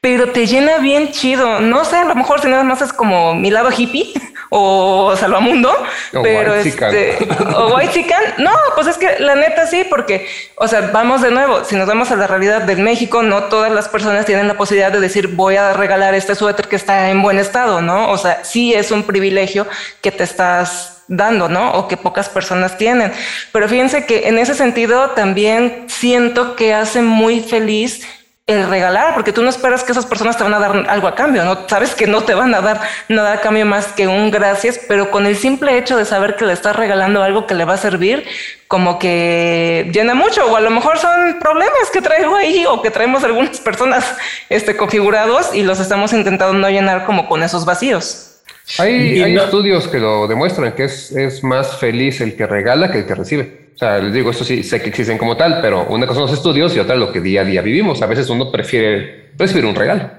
pero 0.00 0.30
te 0.30 0.46
llena 0.46 0.78
bien 0.78 1.12
chido. 1.12 1.60
No 1.60 1.84
sé, 1.84 1.96
a 1.96 2.04
lo 2.04 2.14
mejor 2.14 2.40
si 2.40 2.48
nada 2.48 2.62
más 2.62 2.80
es 2.82 2.92
como 2.92 3.34
mi 3.34 3.50
lado 3.50 3.70
hippie 3.76 4.12
o 4.50 5.14
salvamundo, 5.16 5.70
o 5.70 6.22
pero 6.22 6.54
este 6.54 7.18
o 7.54 7.76
white 7.76 7.92
chican. 7.92 8.22
No, 8.38 8.50
pues 8.74 8.88
es 8.88 8.98
que 8.98 9.18
la 9.20 9.36
neta 9.36 9.66
sí, 9.66 9.86
porque, 9.88 10.28
o 10.56 10.66
sea, 10.66 10.90
vamos 10.92 11.22
de 11.22 11.30
nuevo, 11.30 11.64
si 11.64 11.76
nos 11.76 11.86
vamos 11.86 12.10
a 12.10 12.16
la 12.16 12.26
realidad 12.26 12.62
del 12.62 12.80
México, 12.80 13.22
no 13.22 13.44
todas 13.44 13.70
las 13.70 13.88
personas 13.88 14.26
tienen 14.26 14.48
la 14.48 14.54
posibilidad 14.54 14.90
de 14.90 15.00
decir 15.00 15.28
voy 15.28 15.56
a 15.56 15.72
regalar 15.72 16.14
este 16.14 16.34
suéter 16.34 16.66
que 16.68 16.76
está 16.76 17.10
en 17.10 17.22
buen 17.22 17.38
estado, 17.38 17.80
¿no? 17.80 18.10
O 18.10 18.18
sea, 18.18 18.44
sí 18.44 18.74
es 18.74 18.90
un 18.90 19.04
privilegio 19.04 19.66
que 20.00 20.10
te 20.10 20.24
estás 20.24 20.99
dando, 21.10 21.48
¿no? 21.48 21.72
O 21.72 21.88
que 21.88 21.96
pocas 21.96 22.28
personas 22.28 22.78
tienen. 22.78 23.12
Pero 23.52 23.68
fíjense 23.68 24.06
que 24.06 24.28
en 24.28 24.38
ese 24.38 24.54
sentido 24.54 25.10
también 25.10 25.84
siento 25.88 26.56
que 26.56 26.72
hace 26.72 27.02
muy 27.02 27.40
feliz 27.40 28.06
el 28.46 28.68
regalar, 28.68 29.14
porque 29.14 29.32
tú 29.32 29.42
no 29.42 29.48
esperas 29.48 29.84
que 29.84 29.92
esas 29.92 30.06
personas 30.06 30.36
te 30.36 30.42
van 30.42 30.54
a 30.54 30.58
dar 30.58 30.86
algo 30.88 31.06
a 31.06 31.14
cambio, 31.14 31.44
¿no? 31.44 31.68
Sabes 31.68 31.94
que 31.94 32.08
no 32.08 32.22
te 32.22 32.34
van 32.34 32.52
a 32.52 32.60
dar 32.60 32.80
nada 33.08 33.34
a 33.34 33.40
cambio 33.40 33.64
más 33.64 33.88
que 33.88 34.08
un 34.08 34.30
gracias, 34.30 34.80
pero 34.88 35.10
con 35.12 35.26
el 35.26 35.36
simple 35.36 35.78
hecho 35.78 35.96
de 35.96 36.04
saber 36.04 36.34
que 36.34 36.46
le 36.46 36.52
estás 36.52 36.74
regalando 36.74 37.22
algo 37.22 37.46
que 37.46 37.54
le 37.54 37.64
va 37.64 37.74
a 37.74 37.78
servir, 37.78 38.26
como 38.66 38.98
que 38.98 39.88
llena 39.92 40.14
mucho, 40.14 40.50
o 40.50 40.56
a 40.56 40.60
lo 40.60 40.70
mejor 40.70 40.98
son 40.98 41.38
problemas 41.38 41.90
que 41.92 42.02
traigo 42.02 42.34
ahí 42.34 42.66
o 42.66 42.82
que 42.82 42.90
traemos 42.90 43.22
algunas 43.22 43.60
personas 43.60 44.16
este, 44.48 44.76
configurados 44.76 45.54
y 45.54 45.62
los 45.62 45.78
estamos 45.78 46.12
intentando 46.12 46.54
no 46.54 46.68
llenar 46.68 47.04
como 47.04 47.28
con 47.28 47.44
esos 47.44 47.64
vacíos. 47.64 48.29
Hay, 48.78 49.36
estudios 49.36 49.88
que 49.88 49.98
lo 49.98 50.26
demuestran, 50.28 50.72
que 50.74 50.84
es, 50.84 51.12
es, 51.12 51.42
más 51.42 51.78
feliz 51.78 52.20
el 52.20 52.36
que 52.36 52.46
regala 52.46 52.90
que 52.90 52.98
el 52.98 53.06
que 53.06 53.14
recibe. 53.14 53.70
O 53.74 53.78
sea, 53.78 53.98
les 53.98 54.12
digo, 54.12 54.30
eso 54.30 54.44
sí, 54.44 54.62
sé 54.62 54.80
que 54.80 54.90
existen 54.90 55.18
como 55.18 55.36
tal, 55.36 55.60
pero 55.60 55.86
una 55.88 56.06
cosa 56.06 56.20
son 56.20 56.28
los 56.28 56.36
estudios 56.36 56.76
y 56.76 56.78
otra 56.78 56.94
lo 56.94 57.12
que 57.12 57.20
día 57.20 57.40
a 57.40 57.44
día 57.44 57.62
vivimos. 57.62 58.02
A 58.02 58.06
veces 58.06 58.28
uno 58.28 58.52
prefiere 58.52 59.30
recibir 59.36 59.64
un 59.64 59.74
regalo. 59.74 60.10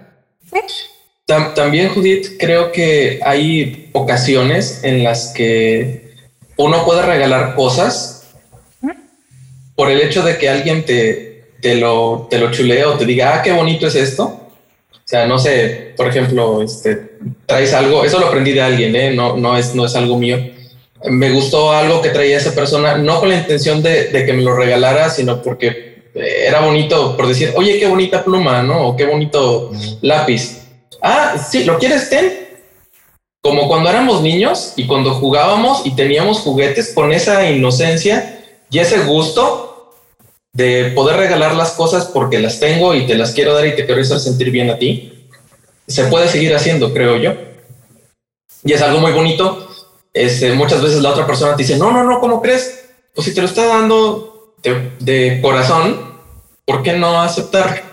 También, 1.25 1.89
Judith, 1.89 2.37
creo 2.37 2.71
que 2.71 3.19
hay 3.23 3.89
ocasiones 3.93 4.83
en 4.83 5.03
las 5.03 5.27
que 5.33 6.15
uno 6.57 6.83
puede 6.83 7.03
regalar 7.03 7.55
cosas 7.55 8.33
por 9.75 9.89
el 9.89 10.01
hecho 10.01 10.23
de 10.23 10.37
que 10.37 10.49
alguien 10.49 10.83
te, 10.83 11.45
te, 11.61 11.75
lo, 11.75 12.27
te 12.29 12.37
lo 12.37 12.51
chulea 12.51 12.89
o 12.89 12.97
te 12.97 13.05
diga, 13.05 13.35
ah, 13.35 13.41
qué 13.41 13.53
bonito 13.53 13.87
es 13.87 13.95
esto 13.95 14.40
sea, 15.11 15.27
no 15.27 15.37
sé, 15.37 15.93
por 15.97 16.07
ejemplo, 16.07 16.61
este, 16.61 17.17
traes 17.45 17.73
algo, 17.73 18.05
eso 18.05 18.17
lo 18.17 18.27
aprendí 18.27 18.53
de 18.53 18.61
alguien, 18.61 18.95
¿eh? 18.95 19.11
no, 19.11 19.35
no, 19.35 19.57
es, 19.57 19.75
no 19.75 19.85
es 19.85 19.93
algo 19.95 20.17
mío. 20.17 20.37
Me 21.03 21.31
gustó 21.31 21.73
algo 21.73 22.01
que 22.01 22.11
traía 22.11 22.37
esa 22.37 22.55
persona, 22.55 22.97
no 22.97 23.19
con 23.19 23.27
la 23.27 23.35
intención 23.35 23.83
de, 23.83 24.05
de 24.05 24.25
que 24.25 24.31
me 24.31 24.41
lo 24.41 24.55
regalara, 24.55 25.09
sino 25.09 25.41
porque 25.41 25.91
era 26.13 26.61
bonito, 26.61 27.17
por 27.17 27.27
decir, 27.27 27.51
oye, 27.55 27.77
qué 27.77 27.87
bonita 27.87 28.23
pluma, 28.23 28.63
¿no? 28.63 28.87
O 28.87 28.95
qué 28.95 29.05
bonito 29.05 29.71
lápiz. 30.01 30.61
Ah, 31.01 31.35
sí, 31.37 31.65
¿lo 31.65 31.77
quieres, 31.77 32.09
ten? 32.09 32.47
Como 33.41 33.67
cuando 33.67 33.89
éramos 33.89 34.21
niños 34.21 34.73
y 34.77 34.87
cuando 34.87 35.15
jugábamos 35.15 35.85
y 35.85 35.95
teníamos 35.95 36.39
juguetes 36.39 36.93
con 36.93 37.11
esa 37.11 37.49
inocencia 37.49 38.39
y 38.69 38.79
ese 38.79 38.99
gusto 38.99 39.70
de 40.53 40.91
poder 40.95 41.17
regalar 41.17 41.55
las 41.55 41.71
cosas 41.71 42.05
porque 42.05 42.39
las 42.39 42.59
tengo 42.59 42.93
y 42.93 43.07
te 43.07 43.15
las 43.15 43.31
quiero 43.31 43.53
dar 43.53 43.65
y 43.65 43.75
te 43.75 43.85
quiero 43.85 44.01
hacer 44.01 44.19
sentir 44.19 44.51
bien 44.51 44.69
a 44.69 44.77
ti, 44.77 45.27
se 45.87 46.05
puede 46.05 46.27
seguir 46.27 46.55
haciendo, 46.55 46.93
creo 46.93 47.17
yo. 47.17 47.33
Y 48.63 48.73
es 48.73 48.81
algo 48.81 48.99
muy 48.99 49.11
bonito. 49.11 49.67
Este, 50.13 50.53
muchas 50.53 50.81
veces 50.81 51.01
la 51.01 51.11
otra 51.11 51.25
persona 51.25 51.55
te 51.55 51.63
dice, 51.63 51.77
no, 51.77 51.91
no, 51.91 52.03
no, 52.03 52.19
¿cómo 52.19 52.41
crees? 52.41 52.89
Pues 53.15 53.25
si 53.25 53.33
te 53.33 53.41
lo 53.41 53.47
está 53.47 53.65
dando 53.65 54.55
de, 54.63 55.39
corazón, 55.41 56.19
¿por 56.65 56.83
qué 56.83 56.93
no 56.93 57.21
aceptar? 57.21 57.90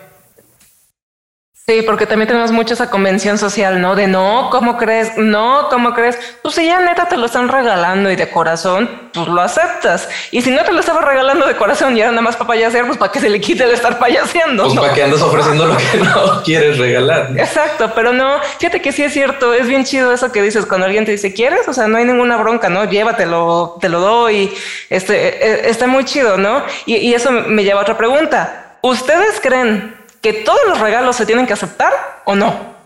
Sí, 1.68 1.83
porque 1.83 2.07
también 2.07 2.28
tenemos 2.28 2.50
mucho 2.50 2.72
esa 2.72 2.88
convención 2.88 3.37
social, 3.37 3.78
¿no? 3.78 3.94
De 3.94 4.07
no, 4.07 4.48
¿cómo 4.50 4.78
crees? 4.78 5.18
No, 5.18 5.68
¿cómo 5.68 5.92
crees? 5.92 6.18
Pues 6.40 6.54
si 6.54 6.64
ya 6.64 6.81
neta 6.81 7.09
te 7.09 7.18
lo 7.18 7.26
están 7.26 7.46
regalando 7.46 8.11
y 8.11 8.16
de 8.16 8.31
corazón, 8.31 8.88
pues 9.12 9.28
lo 9.28 9.38
aceptas. 9.42 10.09
Y 10.31 10.40
si 10.40 10.50
no 10.50 10.64
te 10.64 10.72
lo 10.72 10.81
estaba 10.81 11.02
regalando 11.02 11.46
de 11.46 11.57
corazón 11.57 11.94
y 11.94 12.00
era 12.00 12.09
nada 12.09 12.22
más 12.22 12.37
para 12.37 12.48
payasear, 12.48 12.87
pues 12.87 12.96
para 12.96 13.12
que 13.12 13.20
se 13.20 13.28
le 13.28 13.38
quite 13.38 13.64
el 13.64 13.72
estar 13.72 13.98
payaseando. 13.98 14.64
Pues 14.64 14.78
para 14.78 14.94
que 14.94 15.02
andas 15.02 15.20
ofreciendo 15.20 15.66
lo 15.66 15.76
que 15.76 15.98
no 15.98 16.42
quieres 16.42 16.78
regalar. 16.78 17.33
Exacto, 17.37 17.92
pero 17.94 18.14
no, 18.14 18.40
fíjate 18.59 18.81
que 18.81 18.90
sí 18.90 19.02
es 19.02 19.12
cierto, 19.12 19.52
es 19.52 19.66
bien 19.66 19.85
chido 19.85 20.11
eso 20.11 20.33
que 20.33 20.40
dices 20.40 20.64
cuando 20.64 20.87
alguien 20.87 21.04
te 21.04 21.11
dice, 21.11 21.35
¿quieres? 21.35 21.68
O 21.68 21.74
sea, 21.74 21.87
no 21.87 21.98
hay 21.98 22.07
ninguna 22.07 22.38
bronca, 22.38 22.70
¿no? 22.70 22.87
Llévatelo, 22.87 23.76
te 23.78 23.90
lo 23.90 24.00
doy, 24.00 24.50
este, 24.88 25.66
e, 25.66 25.68
está 25.68 25.87
muy 25.87 26.07
chido, 26.07 26.38
¿no? 26.38 26.62
Y, 26.87 26.96
y 26.96 27.12
eso 27.12 27.31
me 27.31 27.62
lleva 27.62 27.81
a 27.81 27.83
otra 27.83 27.98
pregunta. 27.98 28.76
¿Ustedes 28.81 29.38
creen 29.42 29.97
que 30.20 30.33
todos 30.33 30.61
los 30.68 30.81
regalos 30.81 31.16
se 31.16 31.26
tienen 31.26 31.46
que 31.46 31.52
aceptar 31.52 32.22
o 32.24 32.35
no? 32.35 32.76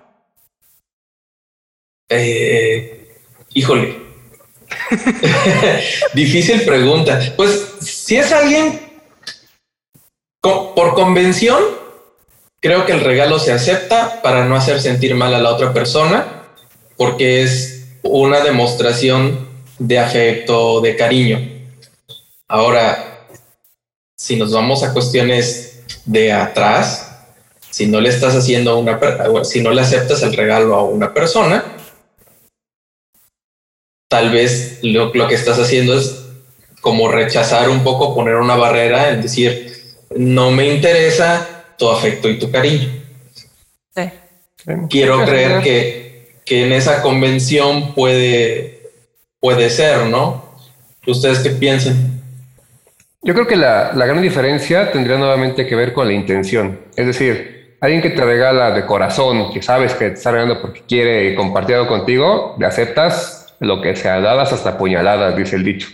Eh, 2.08 3.16
híjole. 3.54 4.00
Difícil 6.14 6.62
pregunta. 6.62 7.20
Pues 7.36 7.74
si 7.80 8.16
es 8.16 8.32
alguien 8.32 8.80
por 10.40 10.94
convención, 10.94 11.62
creo 12.60 12.84
que 12.84 12.92
el 12.92 13.00
regalo 13.00 13.38
se 13.38 13.52
acepta 13.52 14.20
para 14.22 14.44
no 14.44 14.56
hacer 14.56 14.80
sentir 14.80 15.14
mal 15.14 15.34
a 15.34 15.38
la 15.38 15.50
otra 15.50 15.72
persona, 15.72 16.44
porque 16.96 17.42
es 17.42 17.86
una 18.02 18.40
demostración 18.40 19.48
de 19.78 19.98
afecto, 19.98 20.80
de 20.80 20.96
cariño. 20.96 21.40
Ahora, 22.48 23.26
si 24.16 24.36
nos 24.36 24.52
vamos 24.52 24.82
a 24.82 24.92
cuestiones 24.92 25.82
de 26.04 26.32
atrás, 26.32 27.11
si 27.72 27.86
no 27.86 28.00
le 28.02 28.10
estás 28.10 28.36
haciendo 28.36 28.72
a 28.72 28.76
una 28.76 29.00
si 29.44 29.62
no 29.62 29.70
le 29.70 29.80
aceptas 29.80 30.22
el 30.22 30.36
regalo 30.36 30.74
a 30.74 30.84
una 30.84 31.14
persona, 31.14 31.64
tal 34.08 34.30
vez 34.30 34.80
lo, 34.82 35.10
que 35.10 35.34
estás 35.34 35.58
haciendo 35.58 35.98
es 35.98 36.26
como 36.82 37.08
rechazar 37.08 37.70
un 37.70 37.82
poco, 37.82 38.14
poner 38.14 38.36
una 38.36 38.56
barrera, 38.56 39.08
en 39.08 39.22
decir, 39.22 39.72
no 40.14 40.50
me 40.50 40.68
interesa 40.68 41.64
tu 41.78 41.88
afecto 41.88 42.28
y 42.28 42.38
tu 42.38 42.50
cariño. 42.50 43.00
Quiero 44.90 45.24
creer 45.24 45.62
que, 45.62 46.40
que 46.44 46.66
en 46.66 46.72
esa 46.72 47.00
convención 47.00 47.94
puede, 47.94 48.90
puede 49.40 49.70
ser, 49.70 50.06
¿no? 50.06 50.56
¿Ustedes 51.06 51.38
qué 51.40 51.50
piensan? 51.50 52.20
Yo 53.22 53.32
creo 53.34 53.46
que 53.46 53.56
la, 53.56 53.92
la, 53.94 54.04
gran 54.04 54.20
diferencia 54.20 54.92
tendría 54.92 55.16
nuevamente 55.16 55.66
que 55.66 55.74
ver 55.74 55.92
con 55.92 56.06
la 56.06 56.12
intención. 56.12 56.78
Es 56.96 57.06
decir, 57.06 57.61
Alguien 57.82 58.00
que 58.00 58.10
te 58.10 58.24
regala 58.24 58.70
de 58.70 58.86
corazón, 58.86 59.52
que 59.52 59.60
sabes 59.60 59.92
que 59.94 60.10
te 60.10 60.14
está 60.14 60.30
regalando 60.30 60.60
porque 60.60 60.82
quiere 60.86 61.34
compartir 61.34 61.74
algo 61.74 61.88
contigo, 61.88 62.54
le 62.56 62.64
aceptas 62.64 63.56
lo 63.58 63.80
que 63.80 63.96
sea, 63.96 64.20
dadas 64.20 64.52
hasta 64.52 64.78
puñaladas, 64.78 65.36
dice 65.36 65.56
el 65.56 65.64
dicho. 65.64 65.88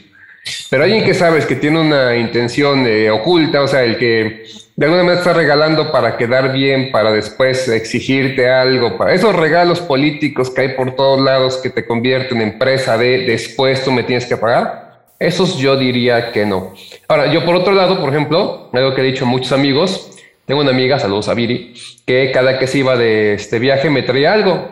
Pero 0.68 0.85
alguien 0.85 1.03
que 1.03 1.14
sabes 1.14 1.46
que 1.46 1.57
tiene 1.57 1.81
una 1.81 2.14
intención 2.14 2.87
eh, 2.87 3.11
oculta, 3.11 3.62
o 3.62 3.66
sea, 3.66 3.85
el 3.85 3.96
que 3.96 4.44
de 4.77 4.85
alguna 4.85 5.03
manera 5.03 5.20
está 5.20 5.33
regalando 5.33 5.90
para 5.90 6.18
quedar 6.18 6.53
bien, 6.53 6.92
para 6.92 7.11
después 7.11 7.66
exigirte 7.68 8.51
algo, 8.51 8.98
para 8.98 9.14
esos 9.14 9.35
regalos 9.35 9.81
políticos 9.81 10.51
que 10.51 10.61
hay 10.61 10.68
por 10.74 10.94
todos 10.94 11.18
lados 11.18 11.57
que 11.57 11.70
te 11.70 11.87
convierten 11.87 12.42
en 12.42 12.59
presa 12.59 12.98
de 12.98 13.24
después 13.24 13.83
tú 13.83 13.92
me 13.92 14.03
tienes 14.03 14.27
que 14.27 14.37
pagar, 14.37 15.05
esos 15.18 15.57
yo 15.57 15.74
diría 15.74 16.33
que 16.33 16.44
no. 16.44 16.74
Ahora, 17.09 17.33
yo 17.33 17.46
por 17.46 17.57
otro 17.57 17.72
lado, 17.72 17.98
por 17.98 18.11
ejemplo, 18.11 18.68
algo 18.74 18.94
que 18.94 19.01
he 19.01 19.05
dicho 19.05 19.24
a 19.24 19.29
muchos 19.29 19.53
amigos, 19.53 20.11
tengo 20.48 20.62
una 20.62 20.70
amiga, 20.70 20.98
saludos 20.98 21.28
a 21.28 21.34
Viri, 21.34 21.74
que 22.06 22.32
cada 22.32 22.58
que 22.58 22.66
se 22.66 22.78
iba 22.78 22.96
de 22.96 23.34
este 23.34 23.58
viaje 23.58 23.90
me 23.90 24.02
traía 24.02 24.32
algo. 24.32 24.70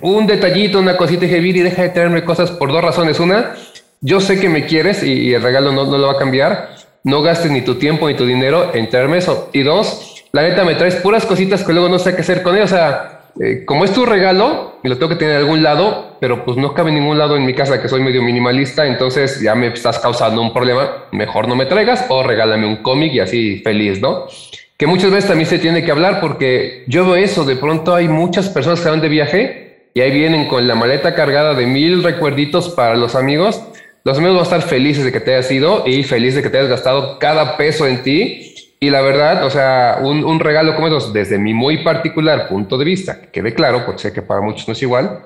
Un 0.00 0.26
detallito, 0.26 0.78
una 0.78 0.96
cosita. 0.96 1.26
Dije, 1.26 1.40
Viri, 1.40 1.60
deja 1.60 1.82
de 1.82 1.90
traerme 1.90 2.24
cosas 2.24 2.50
por 2.50 2.72
dos 2.72 2.82
razones. 2.82 3.20
Una, 3.20 3.54
yo 4.00 4.22
sé 4.22 4.40
que 4.40 4.48
me 4.48 4.64
quieres 4.64 5.02
y, 5.02 5.34
el 5.34 5.42
regalo 5.42 5.72
no, 5.72 5.84
no 5.84 5.98
lo 5.98 6.06
va 6.06 6.14
a 6.14 6.18
cambiar. 6.18 6.70
No 7.04 7.20
gastes 7.20 7.50
ni 7.50 7.60
tu 7.60 7.74
tiempo 7.74 8.08
ni 8.08 8.14
tu 8.14 8.24
dinero 8.24 8.70
en 8.72 8.88
traerme 8.88 9.18
eso. 9.18 9.50
Y 9.52 9.62
dos, 9.62 10.24
la 10.32 10.40
neta 10.40 10.64
me 10.64 10.74
traes 10.74 10.94
puras 10.96 11.26
cositas 11.26 11.62
que 11.64 11.74
luego 11.74 11.90
no 11.90 11.98
sé 11.98 12.14
qué 12.14 12.22
hacer 12.22 12.42
con 12.42 12.56
ellas. 12.56 12.72
O 12.72 12.74
sea, 12.74 13.20
eh, 13.40 13.66
como 13.66 13.84
es 13.84 13.92
tu 13.92 14.06
regalo 14.06 14.78
y 14.82 14.88
lo 14.88 14.96
tengo 14.96 15.10
que 15.10 15.16
tener 15.16 15.34
en 15.34 15.42
algún 15.42 15.62
lado, 15.62 16.16
pero 16.18 16.46
pues 16.46 16.56
no 16.56 16.72
cabe 16.72 16.88
en 16.88 16.94
ningún 16.94 17.18
lado 17.18 17.36
en 17.36 17.44
mi 17.44 17.52
casa 17.52 17.82
que 17.82 17.90
soy 17.90 18.00
medio 18.00 18.22
minimalista, 18.22 18.86
entonces 18.86 19.38
ya 19.42 19.54
me 19.54 19.66
estás 19.66 19.98
causando 19.98 20.40
un 20.40 20.54
problema. 20.54 21.04
Mejor 21.12 21.46
no 21.46 21.56
me 21.56 21.66
traigas 21.66 22.06
o 22.08 22.22
regálame 22.22 22.66
un 22.66 22.76
cómic 22.76 23.12
y 23.12 23.20
así 23.20 23.58
feliz, 23.58 24.00
¿no? 24.00 24.28
Que 24.76 24.86
muchas 24.86 25.10
veces 25.10 25.28
también 25.28 25.48
se 25.48 25.58
tiene 25.58 25.84
que 25.84 25.90
hablar 25.90 26.20
porque 26.20 26.84
yo 26.88 27.04
veo 27.04 27.16
eso, 27.16 27.44
de 27.44 27.56
pronto 27.56 27.94
hay 27.94 28.08
muchas 28.08 28.48
personas 28.48 28.80
que 28.80 28.88
van 28.88 29.00
de 29.00 29.08
viaje 29.08 29.88
y 29.94 30.00
ahí 30.00 30.10
vienen 30.10 30.48
con 30.48 30.66
la 30.66 30.74
maleta 30.74 31.14
cargada 31.14 31.54
de 31.54 31.66
mil 31.66 32.02
recuerditos 32.02 32.70
para 32.70 32.96
los 32.96 33.14
amigos. 33.14 33.62
Los 34.02 34.18
amigos 34.18 34.34
van 34.34 34.40
a 34.40 34.56
estar 34.56 34.62
felices 34.62 35.04
de 35.04 35.12
que 35.12 35.20
te 35.20 35.34
hayas 35.34 35.50
ido 35.50 35.84
y 35.86 36.02
felices 36.02 36.36
de 36.36 36.42
que 36.42 36.50
te 36.50 36.58
hayas 36.58 36.68
gastado 36.68 37.18
cada 37.20 37.56
peso 37.56 37.86
en 37.86 38.02
ti. 38.02 38.54
Y 38.80 38.90
la 38.90 39.00
verdad, 39.00 39.46
o 39.46 39.50
sea, 39.50 39.98
un, 40.02 40.24
un 40.24 40.40
regalo 40.40 40.74
como 40.74 40.88
esos, 40.88 41.12
desde 41.12 41.38
mi 41.38 41.54
muy 41.54 41.78
particular 41.84 42.48
punto 42.48 42.76
de 42.76 42.84
vista, 42.84 43.20
que 43.20 43.28
quede 43.28 43.54
claro, 43.54 43.86
porque 43.86 44.02
sé 44.02 44.12
que 44.12 44.20
para 44.20 44.40
muchos 44.40 44.66
no 44.66 44.72
es 44.72 44.82
igual, 44.82 45.20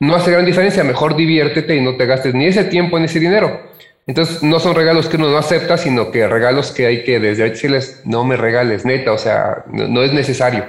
no 0.00 0.16
hace 0.16 0.32
gran 0.32 0.46
diferencia. 0.46 0.82
Mejor 0.82 1.14
diviértete 1.14 1.76
y 1.76 1.82
no 1.82 1.96
te 1.96 2.06
gastes 2.06 2.34
ni 2.34 2.46
ese 2.46 2.64
tiempo 2.64 2.98
ni 2.98 3.04
ese 3.04 3.20
dinero. 3.20 3.60
Entonces, 4.06 4.42
no 4.42 4.60
son 4.60 4.76
regalos 4.76 5.08
que 5.08 5.16
uno 5.16 5.30
no 5.30 5.36
acepta, 5.36 5.76
sino 5.76 6.12
que 6.12 6.28
regalos 6.28 6.70
que 6.70 6.86
hay 6.86 7.02
que 7.02 7.18
desde 7.18 7.50
decirles, 7.50 8.02
no 8.04 8.24
me 8.24 8.36
regales, 8.36 8.84
neta, 8.84 9.12
o 9.12 9.18
sea, 9.18 9.64
no, 9.66 10.02
es 10.02 10.12
necesario. 10.12 10.64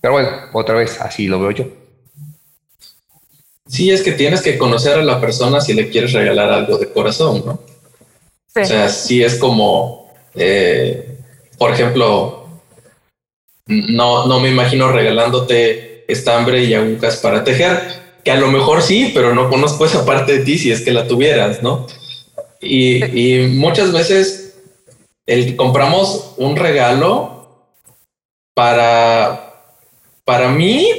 Pero 0.00 0.14
bueno, 0.14 0.30
otra 0.54 0.76
vez, 0.76 0.98
así 1.00 1.26
lo 1.26 1.40
veo 1.40 1.50
yo. 1.50 1.64
Sí, 3.68 3.90
es 3.90 4.02
que 4.02 4.12
tienes 4.12 4.40
que 4.40 4.56
conocer 4.56 4.98
a 4.98 5.04
la 5.04 5.20
persona 5.20 5.60
si 5.60 5.74
le 5.74 5.90
quieres 5.90 6.12
regalar 6.12 6.50
algo 6.50 6.78
de 6.78 6.90
corazón, 6.90 7.42
¿no? 7.44 7.52
O 7.52 8.64
sea, 8.64 8.88
sí 8.88 9.22
es 9.22 9.36
como, 9.36 10.12
eh, 10.34 11.18
por 11.58 11.70
ejemplo, 11.70 12.48
no, 13.66 14.26
no 14.26 14.40
me 14.40 14.48
imagino 14.48 14.90
regalándote 14.90 16.10
estambre 16.10 16.64
y 16.64 16.74
agujas 16.74 17.18
para 17.18 17.44
tejer, 17.44 17.78
que 18.24 18.32
a 18.32 18.36
lo 18.36 18.50
mejor 18.50 18.82
sí, 18.82 19.12
pero 19.14 19.34
no 19.34 19.50
conozco 19.50 19.84
esa 19.84 20.04
parte 20.04 20.38
de 20.38 20.44
ti 20.44 20.58
si 20.58 20.72
es 20.72 20.80
que 20.80 20.90
la 20.90 21.06
tuvieras, 21.06 21.62
¿no? 21.62 21.86
Y, 22.60 23.46
muchas 23.50 23.92
veces 23.92 24.58
el, 25.26 25.56
compramos 25.56 26.34
un 26.36 26.56
regalo 26.56 27.66
para, 28.54 29.54
para 30.24 30.48
mí, 30.48 30.90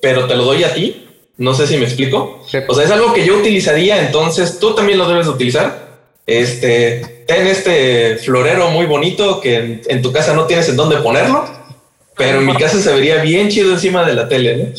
pero 0.00 0.26
te 0.26 0.36
lo 0.36 0.44
doy 0.44 0.64
a 0.64 0.72
ti. 0.72 1.06
No 1.36 1.54
sé 1.54 1.66
si 1.66 1.78
me 1.78 1.84
explico. 1.84 2.42
O 2.68 2.74
sea, 2.74 2.84
es 2.84 2.90
algo 2.90 3.14
que 3.14 3.24
yo 3.24 3.38
utilizaría, 3.38 4.04
entonces 4.04 4.58
tú 4.58 4.74
también 4.74 4.98
lo 4.98 5.08
debes 5.08 5.26
utilizar. 5.26 5.88
Este, 6.26 7.24
ten 7.26 7.46
este 7.46 8.16
florero 8.18 8.70
muy 8.70 8.86
bonito 8.86 9.40
que 9.40 9.80
en, 9.86 10.02
tu 10.02 10.12
casa 10.12 10.34
no 10.34 10.44
tienes 10.44 10.68
en 10.68 10.76
dónde 10.76 10.98
ponerlo, 10.98 11.44
pero 12.16 12.40
en 12.40 12.46
mi 12.46 12.54
casa 12.54 12.80
se 12.80 12.92
vería 12.92 13.22
bien 13.22 13.48
chido 13.48 13.72
encima 13.72 14.04
de 14.04 14.14
la 14.14 14.28
tele, 14.28 14.74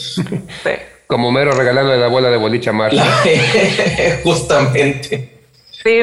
Como 1.08 1.32
mero 1.32 1.52
regalando 1.52 1.96
la 1.96 2.06
abuela 2.06 2.30
de 2.30 2.38
bolicha 2.38 2.72
mar. 2.72 2.91
Justamente. 4.24 5.31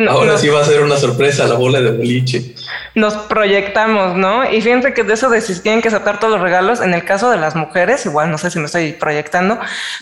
Ahora 0.08 0.38
sí 0.38 0.48
va 0.48 0.60
a 0.60 0.64
ser 0.64 0.82
una 0.82 0.96
sorpresa 0.96 1.46
la 1.46 1.54
bola 1.54 1.80
de 1.80 1.92
boliche. 1.92 2.54
Nos 2.94 3.14
proyectamos, 3.14 4.16
¿no? 4.16 4.50
Y 4.50 4.60
fíjense 4.60 4.92
que 4.92 5.04
de 5.04 5.14
eso 5.14 5.30
de 5.30 5.40
si 5.40 5.60
tienen 5.60 5.82
que 5.82 5.88
aceptar 5.88 6.18
todos 6.18 6.34
los 6.34 6.42
regalos, 6.42 6.80
en 6.80 6.94
el 6.94 7.04
caso 7.04 7.30
de 7.30 7.36
las 7.36 7.54
mujeres, 7.54 8.04
igual 8.04 8.30
no 8.30 8.38
sé 8.38 8.50
si 8.50 8.58
me 8.58 8.66
estoy 8.66 8.92
proyectando, 8.92 9.58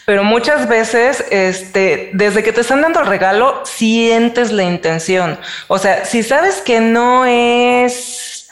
pero 0.06 0.24
muchas 0.24 0.68
veces, 0.68 1.24
este, 1.30 2.10
desde 2.14 2.42
que 2.42 2.52
te 2.52 2.62
están 2.62 2.80
dando 2.80 3.00
el 3.00 3.06
regalo, 3.06 3.60
sientes 3.64 4.50
la 4.50 4.64
intención. 4.64 5.38
O 5.68 5.78
sea, 5.78 6.04
si 6.06 6.22
sabes 6.22 6.62
que 6.62 6.80
no 6.80 7.26
es 7.26 8.48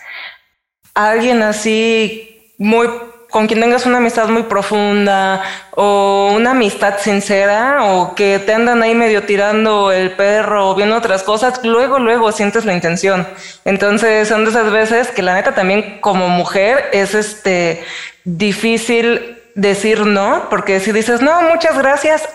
alguien 0.94 1.42
así 1.42 2.52
muy 2.58 2.88
con 3.34 3.48
quien 3.48 3.58
tengas 3.58 3.84
una 3.84 3.98
amistad 3.98 4.28
muy 4.28 4.44
profunda 4.44 5.42
o 5.72 6.30
una 6.36 6.52
amistad 6.52 7.00
sincera 7.00 7.84
o 7.84 8.14
que 8.14 8.38
te 8.38 8.54
andan 8.54 8.80
ahí 8.80 8.94
medio 8.94 9.24
tirando 9.24 9.90
el 9.90 10.12
perro 10.12 10.70
o 10.70 10.76
viendo 10.76 10.94
otras 10.94 11.24
cosas, 11.24 11.58
luego, 11.64 11.98
luego 11.98 12.30
sientes 12.30 12.64
la 12.64 12.74
intención. 12.74 13.26
Entonces 13.64 14.28
son 14.28 14.44
de 14.44 14.52
esas 14.52 14.70
veces 14.70 15.10
que 15.10 15.22
la 15.22 15.34
neta 15.34 15.52
también 15.52 15.98
como 16.00 16.28
mujer 16.28 16.90
es 16.92 17.16
este 17.16 17.82
difícil 18.22 19.42
decir 19.56 20.06
no, 20.06 20.48
porque 20.48 20.78
si 20.78 20.92
dices 20.92 21.20
no, 21.20 21.42
muchas 21.42 21.76
gracias, 21.76 22.28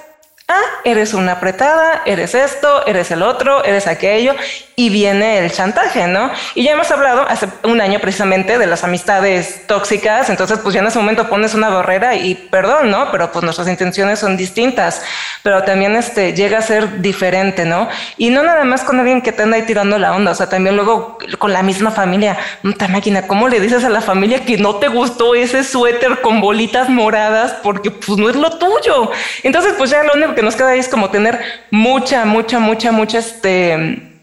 ah, 0.50 0.62
eres 0.84 1.14
una 1.14 1.34
apretada, 1.34 2.02
eres 2.06 2.36
esto, 2.36 2.86
eres 2.86 3.12
el 3.12 3.22
otro, 3.22 3.64
eres 3.64 3.88
aquello, 3.88 4.36
y 4.80 4.90
viene 4.90 5.40
el 5.40 5.52
chantaje, 5.52 6.08
¿no? 6.08 6.32
Y 6.56 6.64
ya 6.64 6.72
hemos 6.72 6.90
hablado 6.90 7.26
hace 7.28 7.50
un 7.64 7.82
año 7.82 8.00
precisamente 8.00 8.58
de 8.58 8.66
las 8.66 8.86
amistades 8.86 9.68
tóxicas, 9.68 10.30
entonces 10.30 10.60
pues 10.60 10.74
ya 10.74 10.80
en 10.80 10.88
ese 10.88 10.98
momento 10.98 11.28
pones 11.28 11.54
una 11.54 11.68
barrera 11.68 12.16
y 12.16 12.36
perdón, 12.36 12.90
¿no? 12.90 13.12
Pero 13.12 13.30
pues 13.30 13.44
nuestras 13.44 13.68
intenciones 13.68 14.20
son 14.20 14.38
distintas, 14.38 15.02
pero 15.44 15.64
también 15.64 15.98
este 15.98 16.34
llega 16.34 16.60
a 16.60 16.62
ser 16.62 17.02
diferente, 17.02 17.66
¿no? 17.66 17.90
Y 18.18 18.30
no 18.30 18.42
nada 18.42 18.64
más 18.64 18.86
con 18.86 18.98
alguien 19.00 19.22
que 19.22 19.34
te 19.34 19.44
anda 19.44 19.58
ahí 19.58 19.64
tirando 19.64 19.98
la 19.98 20.16
onda, 20.16 20.32
o 20.32 20.36
sea, 20.36 20.48
también 20.48 20.78
luego 20.78 21.18
con 21.38 21.52
la 21.52 21.62
misma 21.62 21.92
familia, 21.92 22.38
puta 22.62 22.88
máquina, 22.88 23.28
¿cómo 23.28 23.50
le 23.50 23.60
dices 23.60 23.84
a 23.84 23.90
la 23.90 24.00
familia 24.00 24.46
que 24.46 24.58
no 24.58 24.76
te 24.76 24.88
gustó 24.88 25.36
ese 25.36 25.66
suéter 25.66 26.22
con 26.22 26.40
bolitas 26.40 26.88
moradas 26.88 27.54
porque 27.64 27.92
pues 27.92 28.18
no 28.18 28.30
es 28.30 28.38
lo 28.38 28.58
tuyo? 28.58 29.12
Entonces 29.44 29.74
pues 29.78 29.90
ya 29.90 30.04
lo 30.04 30.14
único 30.14 30.36
que 30.40 30.46
nos 30.46 30.56
queda 30.56 30.70
ahí 30.70 30.80
es 30.80 30.88
como 30.88 31.10
tener 31.10 31.38
mucha, 31.70 32.24
mucha, 32.24 32.60
mucha, 32.60 32.94
mucha, 32.94 33.20
este, 33.20 34.22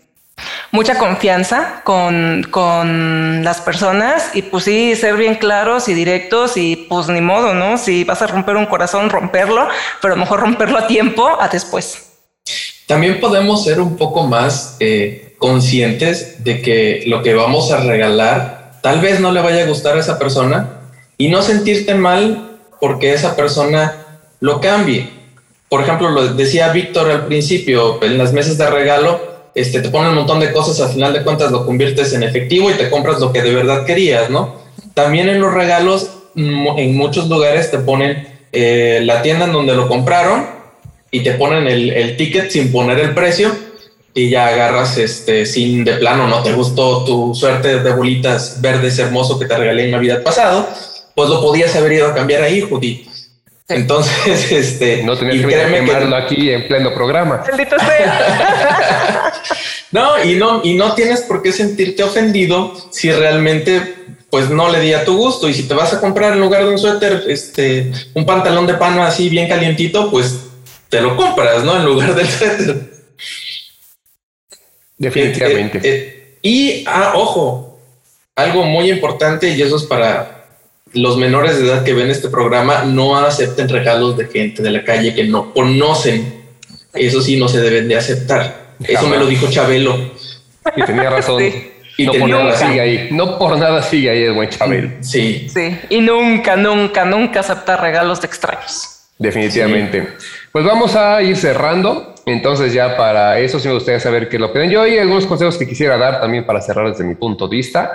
mucha 0.72 0.96
confianza 0.96 1.83
con, 1.85 2.46
con, 2.50 3.44
las 3.44 3.61
personas 3.61 4.31
y 4.33 4.40
pues 4.40 4.64
sí, 4.64 4.96
ser 4.96 5.18
bien 5.18 5.35
claros 5.35 5.90
y 5.90 5.92
directos 5.92 6.57
y 6.57 6.87
pues 6.88 7.09
ni 7.09 7.20
modo, 7.20 7.52
¿no? 7.52 7.76
Si 7.76 8.05
vas 8.05 8.22
a 8.22 8.29
romper 8.29 8.57
un 8.57 8.64
corazón, 8.64 9.11
romperlo, 9.11 9.68
pero 10.00 10.16
mejor 10.16 10.40
romperlo 10.40 10.79
a 10.79 10.87
tiempo, 10.87 11.37
a 11.38 11.48
después. 11.48 12.12
También 12.87 13.20
podemos 13.20 13.64
ser 13.64 13.79
un 13.79 13.98
poco 13.98 14.26
más 14.26 14.79
eh, 14.81 15.35
conscientes 15.37 16.42
de 16.42 16.62
que 16.62 17.02
lo 17.09 17.22
que 17.22 17.35
vamos 17.35 17.72
a 17.72 17.81
regalar 17.81 18.81
tal 18.81 19.02
vez 19.02 19.20
no 19.20 19.33
le 19.33 19.42
vaya 19.42 19.64
a 19.64 19.66
gustar 19.66 19.98
a 19.98 20.00
esa 20.00 20.18
persona 20.18 20.81
y 21.18 21.29
no 21.29 21.42
sentirte 21.42 21.94
mal 21.94 22.59
porque 22.81 23.12
esa 23.12 23.37
persona 23.37 23.96
lo 24.40 24.62
cambie 24.62 25.15
por 25.68 25.83
ejemplo, 25.83 26.11
lo 26.11 26.35
decía 26.35 26.72
Víctor 26.72 27.11
al 27.11 27.26
principio, 27.26 28.02
en 28.02 28.18
las 28.18 28.33
mesas 28.33 28.57
de 28.57 28.70
regalo, 28.70 29.20
este, 29.55 29.81
te 29.81 29.88
ponen 29.88 30.11
un 30.11 30.16
montón 30.16 30.38
de 30.38 30.52
cosas, 30.52 30.79
al 30.81 30.92
final 30.92 31.12
de 31.12 31.22
cuentas 31.22 31.50
lo 31.50 31.66
conviertes 31.66 32.12
en 32.12 32.22
efectivo 32.22 32.70
y 32.70 32.74
te 32.74 32.90
compras 32.90 33.20
lo 33.20 33.33
que 33.33 33.42
de 33.42 33.55
verdad 33.55 33.85
querías, 33.85 34.31
¿no? 34.31 34.57
También 34.94 35.29
en 35.29 35.40
los 35.40 35.52
regalos, 35.52 36.11
en 36.37 36.96
muchos 36.96 37.29
lugares 37.29 37.70
te 37.70 37.79
ponen 37.79 38.29
eh, 38.52 39.00
la 39.02 39.22
tienda 39.22 39.46
en 39.46 39.52
donde 39.52 39.74
lo 39.74 39.88
compraron 39.88 40.46
y 41.11 41.20
te 41.20 41.33
ponen 41.33 41.66
el, 41.66 42.16
ticket 42.16 42.50
sin 42.50 42.70
poner 42.70 42.98
el 43.00 43.14
precio 43.14 43.50
y 44.14 44.29
ya 44.31 44.48
agarras 44.48 44.98
este 44.98 45.46
sin 45.46 45.85
de 45.85 45.94
plano 45.94 46.26
no 46.26 46.42
te 46.42 46.52
gustó 46.52 47.05
tu 47.05 47.35
suerte 47.35 47.81
de 47.81 47.92
bolitas 47.92 48.61
verdes 48.61 48.98
hermoso 48.98 49.38
que 49.38 49.46
te 49.46 49.57
regalé 49.57 49.85
en 49.85 49.90
Navidad 49.90 50.22
pasado, 50.22 50.68
pues 51.14 51.29
lo 51.29 51.40
podías 51.40 51.74
haber 51.76 51.92
ido 51.92 52.09
a 52.09 52.14
cambiar 52.14 52.42
ahí, 52.42 52.61
Judy 52.61 53.07
entonces, 53.68 54.52
este. 54.52 55.02
No 55.02 55.16
tenías 55.16 55.46
que 55.46 55.55
quemarlo 55.55 56.16
aquí 56.16 56.50
en 56.50 56.68
pleno 56.68 56.94
programa. 56.94 57.44
no, 59.90 60.24
y 60.24 60.35
no, 60.37 60.61
y 60.62 60.74
no 60.74 60.94
tienes 60.94 61.22
por 61.22 61.42
qué 61.42 61.52
sentirte 61.52 62.02
ofendido 62.02 62.74
si 62.90 63.11
realmente 63.12 63.94
pues 64.31 64.50
no 64.50 64.68
le 64.70 64.81
di 64.81 64.92
a 64.92 65.05
tu 65.05 65.16
gusto. 65.16 65.48
Y 65.48 65.55
si 65.55 65.64
te 65.64 65.74
vas 65.74 65.92
a 65.92 66.00
comprar 66.00 66.33
en 66.35 66.40
lugar 66.40 66.64
de 66.64 66.70
un 66.70 66.79
suéter, 66.79 67.24
este, 67.29 67.90
un 68.14 68.24
pantalón 68.24 68.66
de 68.66 68.74
pano 68.74 69.02
así 69.02 69.29
bien 69.29 69.48
calientito, 69.48 70.11
pues 70.11 70.46
te 70.88 71.00
lo 71.00 71.16
compras, 71.16 71.64
¿no? 71.64 71.76
En 71.76 71.85
lugar 71.85 72.14
del 72.14 72.29
suéter. 72.29 72.90
Definitivamente. 74.98 75.79
Eh, 75.79 75.83
eh, 75.85 76.38
y, 76.42 76.85
ah, 76.87 77.12
ojo, 77.16 77.81
algo 78.37 78.62
muy 78.64 78.90
importante, 78.90 79.48
y 79.48 79.61
eso 79.61 79.76
es 79.76 79.85
para 79.85 80.36
los 80.92 81.16
menores 81.16 81.59
de 81.59 81.66
edad 81.66 81.85
que 81.85 81.92
ven 81.94 82.11
este 82.11 82.29
programa 82.29 82.85
no 82.85 83.16
acepten 83.16 83.68
regalos 83.68 84.16
de 84.16 84.27
gente 84.27 84.62
de 84.62 84.70
la 84.70 84.85
calle 84.85 85.14
que 85.14 85.25
no 85.25 85.53
conocen. 85.53 86.44
Eso 86.94 87.20
sí 87.20 87.37
no 87.37 87.49
se 87.49 87.61
deben 87.61 87.88
de 87.88 87.96
aceptar. 87.96 88.75
Eso 88.83 89.09
me 89.09 89.18
lo 89.18 89.27
dijo 89.27 89.49
Chabelo. 89.51 89.96
Y 90.75 90.83
tenía 90.83 91.11
razón. 91.11 91.42
Y 91.99 92.05
no 92.07 92.12
por 92.12 92.29
nada 92.29 92.57
sigue 92.57 92.81
ahí. 92.81 93.09
No 93.11 93.38
por 93.38 93.59
nada 93.59 93.83
sigue 93.83 94.11
ahí 94.11 94.22
el 94.22 94.33
buen 94.33 94.49
Chabelo. 94.49 94.90
Sí. 95.01 95.49
Sí. 95.49 95.79
Y 95.90 96.01
nunca, 96.01 96.57
nunca, 96.57 97.05
nunca 97.05 97.40
aceptar 97.40 97.81
regalos 97.81 98.20
de 98.20 98.27
extraños. 98.27 98.96
Definitivamente. 99.18 100.09
Pues 100.53 100.64
vamos 100.64 100.94
a 100.94 101.22
ir 101.22 101.37
cerrando. 101.37 102.14
Entonces 102.27 102.72
ya 102.72 102.96
para 102.96 103.38
eso 103.38 103.61
sí 103.61 103.68
me 103.68 103.75
gustaría 103.75 104.01
saber 104.01 104.29
qué 104.29 104.38
lo 104.38 104.53
piden. 104.53 104.70
Yo 104.70 104.83
hay 104.83 104.99
algunos 104.99 105.27
consejos 105.27 105.57
que 105.57 105.66
quisiera 105.66 105.96
dar 105.96 106.20
también 106.20 106.44
para 106.44 106.61
cerrar 106.61 106.88
desde 106.88 107.05
mi 107.05 107.14
punto 107.14 107.46
de 107.46 107.57
vista. 107.57 107.94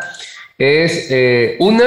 Es 0.58 1.08
eh, 1.10 1.58
una, 1.60 1.86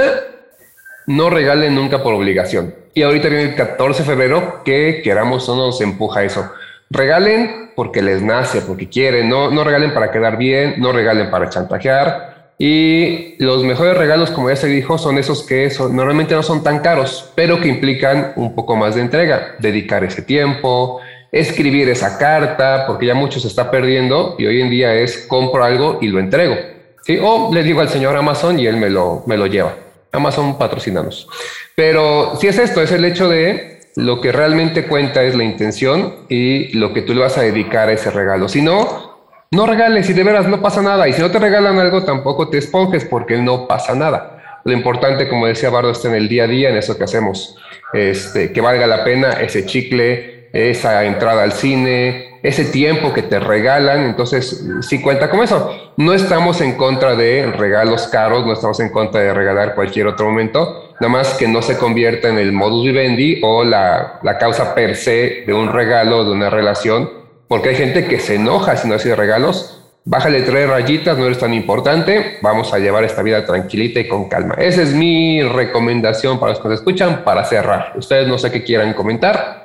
no 1.07 1.31
regalen 1.31 1.75
nunca 1.75 2.03
por 2.03 2.15
obligación. 2.15 2.75
Y 2.95 3.03
ahorita 3.03 3.29
viene 3.29 3.45
el 3.45 3.55
14 3.55 4.03
de 4.03 4.09
febrero, 4.09 4.63
que 4.65 5.01
queramos 5.03 5.49
o 5.49 5.57
no 5.57 5.67
nos 5.67 5.81
empuja 5.81 6.23
eso. 6.23 6.51
Regalen 6.91 7.73
porque 7.75 8.03
les 8.03 8.23
nace, 8.23 8.61
porque 8.61 8.89
quieren, 8.89 9.29
no, 9.29 9.51
no 9.51 9.65
regalen 9.65 9.93
para 9.93 10.11
quedar 10.11 10.37
bien, 10.37 10.75
no 10.79 10.93
regalen 10.93 11.31
para 11.31 11.49
chantajear. 11.51 12.53
Y 12.57 13.35
los 13.43 13.65
mejores 13.65 13.97
regalos, 13.97 14.31
como 14.31 14.49
ya 14.49 14.57
se 14.57 14.69
dijo, 14.69 14.97
son 14.97 15.19
esos 15.19 15.45
que 15.45 15.69
normalmente 15.91 16.35
no 16.35 16.43
son 16.43 16.63
tan 16.63 16.79
caros, 16.79 17.33
pero 17.35 17.61
que 17.61 17.69
implican 17.69 18.33
un 18.37 18.55
poco 18.55 18.77
más 18.77 18.95
de 18.95 19.01
entrega, 19.01 19.57
dedicar 19.59 20.05
ese 20.05 20.23
tiempo, 20.23 21.01
escribir 21.33 21.89
esa 21.89 22.17
carta, 22.17 22.85
porque 22.87 23.07
ya 23.07 23.15
mucho 23.15 23.41
se 23.41 23.49
está 23.49 23.73
perdiendo 23.73 24.37
y 24.39 24.47
hoy 24.47 24.61
en 24.61 24.71
día 24.71 24.95
es 24.95 25.27
compro 25.27 25.65
algo 25.65 25.99
y 26.01 26.07
lo 26.07 26.21
entrego. 26.21 26.55
¿sí? 27.03 27.19
O 27.21 27.53
le 27.53 27.65
digo 27.65 27.81
al 27.81 27.89
señor 27.89 28.17
Amazon 28.17 28.61
y 28.61 28.69
él 28.69 28.77
me 28.77 28.89
lo, 28.89 29.25
me 29.27 29.37
lo 29.37 29.47
lleva. 29.47 29.75
Amazon 30.15 30.57
patrocinanos. 30.59 31.29
Pero 31.75 32.37
si 32.41 32.49
es 32.49 32.59
esto, 32.59 32.81
es 32.81 32.93
el 32.93 33.05
hecho 33.05 33.29
de 33.29 33.81
lo 33.97 34.21
que 34.21 34.33
realmente 34.33 34.87
cuenta 34.87 35.23
es 35.23 35.35
la 35.35 35.45
intención 35.45 36.27
y 36.29 36.77
lo 36.77 36.93
que 36.93 37.03
tú 37.03 37.15
le 37.15 37.21
vas 37.21 37.39
a 37.39 37.43
dedicar 37.43 37.89
a 37.89 37.93
ese 37.93 38.11
regalo. 38.11 38.49
Si 38.49 38.63
no, 38.63 39.15
no 39.51 39.67
regales 39.67 40.09
y 40.11 40.13
de 40.13 40.25
veras 40.25 40.49
no 40.49 40.61
pasa 40.61 40.83
nada. 40.83 41.09
Y 41.09 41.13
si 41.13 41.21
no 41.21 41.31
te 41.31 41.39
regalan 41.39 41.79
algo, 41.79 42.05
tampoco 42.05 42.49
te 42.49 42.59
esponjes 42.59 43.05
porque 43.05 43.39
no 43.39 43.67
pasa 43.69 43.95
nada. 43.95 44.61
Lo 44.65 44.73
importante, 44.73 45.29
como 45.29 45.47
decía 45.47 45.71
Bardo, 45.71 45.91
está 45.91 46.09
en 46.09 46.15
el 46.15 46.29
día 46.29 46.45
a 46.45 46.49
día, 46.49 46.71
en 46.71 46.77
eso 46.77 46.97
que 46.97 47.05
hacemos. 47.05 47.57
Este, 47.93 48.53
que 48.53 48.61
valga 48.61 48.87
la 48.87 49.05
pena 49.05 49.35
ese 49.35 49.67
chicle, 49.67 50.49
esa 50.53 51.05
entrada 51.05 51.43
al 51.43 51.53
cine, 51.53 52.34
ese 52.45 52.67
tiempo 52.67 53.15
que 53.15 53.23
te 53.23 53.41
regalan, 53.41 54.03
entonces 54.03 54.67
sí 54.83 55.01
cuenta 55.01 55.31
con 55.31 55.43
eso. 55.43 55.75
No 55.97 56.13
estamos 56.13 56.61
en 56.61 56.75
contra 56.75 57.17
de 57.17 57.47
regalos 57.47 58.07
caros, 58.09 58.45
no 58.45 58.53
estamos 58.53 58.79
en 58.81 58.91
contra 58.91 59.23
de 59.23 59.33
regalar 59.33 59.75
cualquier 59.75 60.07
otro 60.07 60.27
momento, 60.27 60.93
nada 61.01 61.11
más 61.11 61.35
que 61.35 61.49
no 61.49 61.63
se 61.63 61.79
convierta 61.79 62.29
en 62.29 62.37
el 62.37 62.53
modus 62.53 62.85
vivendi 62.85 63.41
o 63.43 63.65
la, 63.65 64.21
la 64.23 64.37
causa 64.37 64.75
per 64.75 64.95
se 64.95 65.45
de 65.47 65.55
un 65.55 65.73
regalo, 65.73 66.23
de 66.23 66.33
una 66.33 66.51
relación, 66.51 67.11
porque 67.49 67.71
hay 67.71 67.77
gente 67.77 68.07
que 68.07 68.21
se 68.21 68.35
enoja 68.35 68.77
si 68.77 68.89
no 68.89 68.97
hace 68.97 69.17
regalos. 69.17 69.81
Bájale 70.05 70.43
tres 70.43 70.69
rayitas, 70.69 71.17
no 71.17 71.25
eres 71.25 71.39
tan 71.39 71.55
importante, 71.55 72.37
vamos 72.43 72.75
a 72.75 72.79
llevar 72.79 73.05
esta 73.05 73.23
vida 73.23 73.47
tranquilita 73.47 74.01
y 74.01 74.07
con 74.07 74.29
calma. 74.29 74.55
Esa 74.59 74.83
es 74.83 74.93
mi 74.93 75.43
recomendación 75.43 76.39
para 76.39 76.53
los 76.53 76.61
que 76.61 76.69
nos 76.69 76.79
escuchan 76.81 77.25
para 77.25 77.43
cerrar. 77.47 77.95
Ustedes 77.97 78.29
no 78.29 78.37
sé 78.37 78.53
qué 78.53 78.63
quieran 78.63 78.93
comentar. 78.93 79.64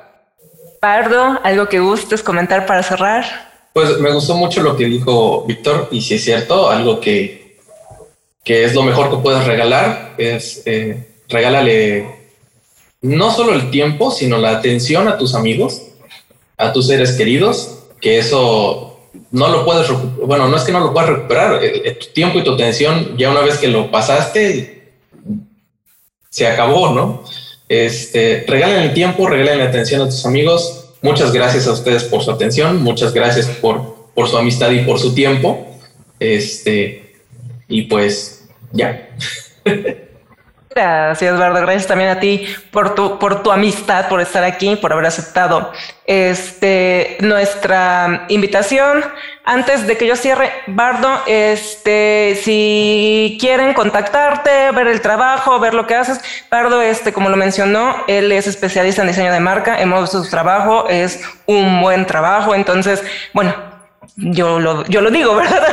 Pardo, 0.80 1.38
¿algo 1.44 1.68
que 1.68 1.78
gustes 1.78 2.22
comentar 2.22 2.64
para 2.64 2.82
cerrar? 2.82 3.24
Pues 3.74 3.98
me 3.98 4.10
gustó 4.12 4.34
mucho 4.34 4.62
lo 4.62 4.76
que 4.76 4.86
dijo 4.86 5.44
Víctor 5.46 5.88
y 5.90 6.00
si 6.00 6.14
es 6.14 6.24
cierto, 6.24 6.70
algo 6.70 7.00
que, 7.00 7.58
que 8.42 8.64
es 8.64 8.74
lo 8.74 8.82
mejor 8.82 9.10
que 9.10 9.18
puedes 9.18 9.44
regalar 9.44 10.14
es 10.16 10.62
eh, 10.64 11.06
regálale 11.28 12.20
no 13.02 13.30
solo 13.30 13.52
el 13.52 13.70
tiempo, 13.70 14.10
sino 14.10 14.38
la 14.38 14.50
atención 14.50 15.06
a 15.06 15.18
tus 15.18 15.34
amigos, 15.34 15.82
a 16.56 16.72
tus 16.72 16.86
seres 16.86 17.12
queridos, 17.12 17.78
que 18.00 18.18
eso 18.18 19.00
no 19.30 19.48
lo 19.48 19.64
puedes, 19.64 19.86
bueno, 20.24 20.48
no 20.48 20.56
es 20.56 20.62
que 20.62 20.72
no 20.72 20.80
lo 20.80 20.92
puedas 20.92 21.10
recuperar, 21.10 21.62
eh, 21.62 21.82
eh, 21.84 21.92
tu 21.92 22.06
tiempo 22.08 22.38
y 22.38 22.44
tu 22.44 22.54
atención 22.54 23.16
ya 23.16 23.30
una 23.30 23.40
vez 23.40 23.58
que 23.58 23.68
lo 23.68 23.90
pasaste, 23.90 24.94
se 26.28 26.46
acabó, 26.46 26.90
¿no? 26.90 27.24
Este, 27.70 28.44
regalen 28.48 28.82
el 28.82 28.94
tiempo, 28.94 29.28
regalen 29.28 29.58
la 29.58 29.66
atención 29.66 30.02
a 30.02 30.06
tus 30.06 30.26
amigos. 30.26 30.90
Muchas 31.02 31.32
gracias 31.32 31.68
a 31.68 31.72
ustedes 31.72 32.02
por 32.02 32.20
su 32.20 32.32
atención, 32.32 32.82
muchas 32.82 33.14
gracias 33.14 33.46
por, 33.46 34.08
por 34.12 34.28
su 34.28 34.36
amistad 34.36 34.72
y 34.72 34.80
por 34.80 34.98
su 34.98 35.14
tiempo. 35.14 35.68
Este, 36.18 37.14
y 37.68 37.82
pues 37.82 38.48
ya. 38.72 39.08
Gracias, 40.72 41.34
Eduardo. 41.34 41.60
Gracias 41.62 41.88
también 41.88 42.10
a 42.10 42.20
ti 42.20 42.46
por 42.70 42.94
tu, 42.94 43.18
por 43.18 43.42
tu 43.42 43.50
amistad, 43.50 44.08
por 44.08 44.20
estar 44.20 44.44
aquí, 44.44 44.76
por 44.76 44.92
haber 44.92 45.06
aceptado 45.06 45.72
este, 46.06 47.16
nuestra 47.20 48.26
invitación. 48.28 49.04
Antes 49.44 49.88
de 49.88 49.96
que 49.96 50.06
yo 50.06 50.14
cierre, 50.14 50.52
Bardo, 50.68 51.22
este, 51.26 52.38
si 52.40 53.36
quieren 53.40 53.74
contactarte, 53.74 54.70
ver 54.70 54.86
el 54.86 55.00
trabajo, 55.00 55.58
ver 55.58 55.74
lo 55.74 55.88
que 55.88 55.96
haces, 55.96 56.20
Bardo, 56.48 56.80
este, 56.80 57.12
como 57.12 57.30
lo 57.30 57.36
mencionó, 57.36 58.04
él 58.06 58.30
es 58.30 58.46
especialista 58.46 59.02
en 59.02 59.08
diseño 59.08 59.32
de 59.32 59.40
marca, 59.40 59.80
hemos 59.80 60.02
visto 60.02 60.22
su 60.22 60.30
trabajo, 60.30 60.88
es 60.88 61.20
un 61.46 61.80
buen 61.80 62.06
trabajo. 62.06 62.54
Entonces, 62.54 63.02
bueno, 63.32 63.52
yo 64.16 64.60
lo, 64.60 64.84
yo 64.86 65.00
lo 65.00 65.10
digo, 65.10 65.34
¿verdad? 65.36 65.66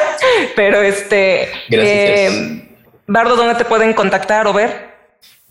Pero 0.56 0.82
este, 0.82 1.52
eh, 1.70 2.67
Bardo, 3.10 3.38
¿dónde 3.38 3.56
te 3.56 3.64
pueden 3.64 3.94
contactar 3.94 4.48
o 4.48 4.54
ver? 4.54 4.88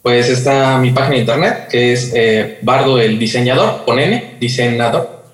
Pues 0.03 0.29
está 0.29 0.77
mi 0.77 0.91
página 0.91 1.15
de 1.15 1.21
internet, 1.21 1.69
que 1.71 1.95
es 1.95 2.13
eh, 2.15 2.59
Bardo 2.61 3.01
el 3.01 3.19
Diseñador, 3.19 3.83
con 3.87 3.99
N, 3.99 4.37
diseñador. 4.39 5.25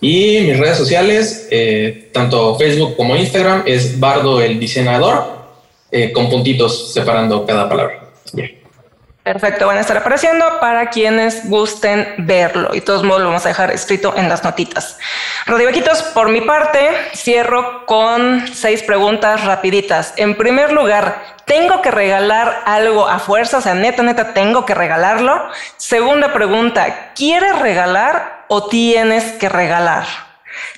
y 0.00 0.40
mis 0.40 0.58
redes 0.58 0.78
sociales, 0.78 1.48
eh, 1.50 2.08
tanto 2.14 2.56
Facebook 2.56 2.96
como 2.96 3.14
Instagram, 3.14 3.64
es 3.66 4.00
Bardo 4.00 4.40
el 4.40 4.58
Diseñador, 4.58 5.36
eh, 5.90 6.12
con 6.12 6.30
puntitos 6.30 6.94
separando 6.94 7.44
cada 7.44 7.68
palabra. 7.68 8.05
Perfecto, 9.26 9.66
van 9.66 9.78
a 9.78 9.80
estar 9.80 9.96
apareciendo 9.96 10.60
para 10.60 10.88
quienes 10.88 11.50
gusten 11.50 12.14
verlo 12.18 12.72
y 12.72 12.80
todos 12.80 13.02
modos 13.02 13.22
lo 13.22 13.26
vamos 13.26 13.44
a 13.44 13.48
dejar 13.48 13.72
escrito 13.72 14.14
en 14.16 14.28
las 14.28 14.44
notitas. 14.44 14.98
Radivaquitos, 15.46 16.00
por 16.14 16.28
mi 16.28 16.42
parte, 16.42 16.90
cierro 17.12 17.86
con 17.86 18.46
seis 18.54 18.84
preguntas 18.84 19.44
rapiditas. 19.44 20.14
En 20.16 20.36
primer 20.36 20.70
lugar, 20.70 21.24
¿tengo 21.44 21.82
que 21.82 21.90
regalar 21.90 22.62
algo 22.66 23.08
a 23.08 23.18
fuerza? 23.18 23.58
O 23.58 23.60
sea, 23.60 23.74
neta, 23.74 24.04
neta, 24.04 24.32
¿tengo 24.32 24.64
que 24.64 24.76
regalarlo? 24.76 25.50
Segunda 25.76 26.32
pregunta, 26.32 27.10
¿quieres 27.16 27.58
regalar 27.58 28.44
o 28.46 28.68
tienes 28.68 29.32
que 29.32 29.48
regalar? 29.48 30.25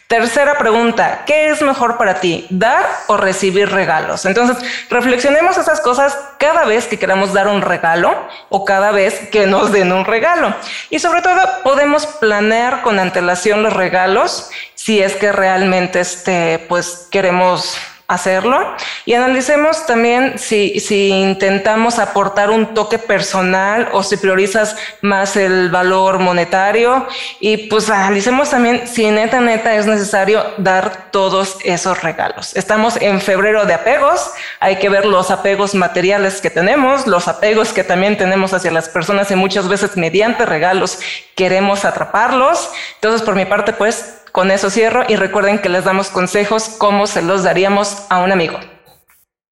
Tercera 0.08 0.56
pregunta, 0.56 1.24
¿qué 1.26 1.50
es 1.50 1.60
mejor 1.60 1.98
para 1.98 2.18
ti, 2.18 2.46
dar 2.48 2.86
o 3.08 3.18
recibir 3.18 3.68
regalos? 3.68 4.24
Entonces, 4.24 4.56
reflexionemos 4.88 5.58
esas 5.58 5.82
cosas 5.82 6.16
cada 6.38 6.64
vez 6.64 6.86
que 6.86 6.98
queramos 6.98 7.34
dar 7.34 7.46
un 7.46 7.60
regalo 7.60 8.16
o 8.48 8.64
cada 8.64 8.90
vez 8.90 9.28
que 9.30 9.46
nos 9.46 9.70
den 9.70 9.92
un 9.92 10.06
regalo. 10.06 10.54
Y 10.88 10.98
sobre 10.98 11.20
todo, 11.20 11.38
podemos 11.62 12.06
planear 12.06 12.80
con 12.80 12.98
antelación 12.98 13.62
los 13.62 13.74
regalos 13.74 14.48
si 14.74 15.02
es 15.02 15.14
que 15.14 15.30
realmente 15.30 16.00
este, 16.00 16.64
pues, 16.70 17.06
queremos 17.10 17.76
hacerlo 18.08 18.74
y 19.04 19.12
analicemos 19.12 19.84
también 19.84 20.38
si, 20.38 20.80
si 20.80 21.08
intentamos 21.08 21.98
aportar 21.98 22.50
un 22.50 22.72
toque 22.72 22.98
personal 22.98 23.90
o 23.92 24.02
si 24.02 24.16
priorizas 24.16 24.76
más 25.02 25.36
el 25.36 25.68
valor 25.68 26.18
monetario 26.18 27.06
y 27.38 27.68
pues 27.68 27.90
analicemos 27.90 28.48
también 28.48 28.88
si 28.88 29.10
neta 29.10 29.40
neta 29.40 29.74
es 29.74 29.86
necesario 29.86 30.42
dar 30.56 31.10
todos 31.10 31.58
esos 31.64 32.02
regalos. 32.02 32.56
Estamos 32.56 32.96
en 32.96 33.20
febrero 33.20 33.66
de 33.66 33.74
apegos, 33.74 34.30
hay 34.58 34.76
que 34.76 34.88
ver 34.88 35.04
los 35.04 35.30
apegos 35.30 35.74
materiales 35.74 36.40
que 36.40 36.48
tenemos, 36.48 37.06
los 37.06 37.28
apegos 37.28 37.74
que 37.74 37.84
también 37.84 38.16
tenemos 38.16 38.54
hacia 38.54 38.70
las 38.70 38.88
personas 38.88 39.30
y 39.30 39.36
muchas 39.36 39.68
veces 39.68 39.98
mediante 39.98 40.46
regalos 40.46 40.98
queremos 41.34 41.84
atraparlos. 41.84 42.70
Entonces 42.94 43.20
por 43.20 43.34
mi 43.34 43.44
parte 43.44 43.74
pues 43.74 44.17
con 44.32 44.50
eso 44.50 44.70
cierro 44.70 45.04
y 45.08 45.16
recuerden 45.16 45.58
que 45.58 45.68
les 45.68 45.84
damos 45.84 46.08
consejos 46.10 46.68
como 46.78 47.06
se 47.06 47.22
los 47.22 47.42
daríamos 47.42 48.06
a 48.08 48.22
un 48.22 48.32
amigo. 48.32 48.58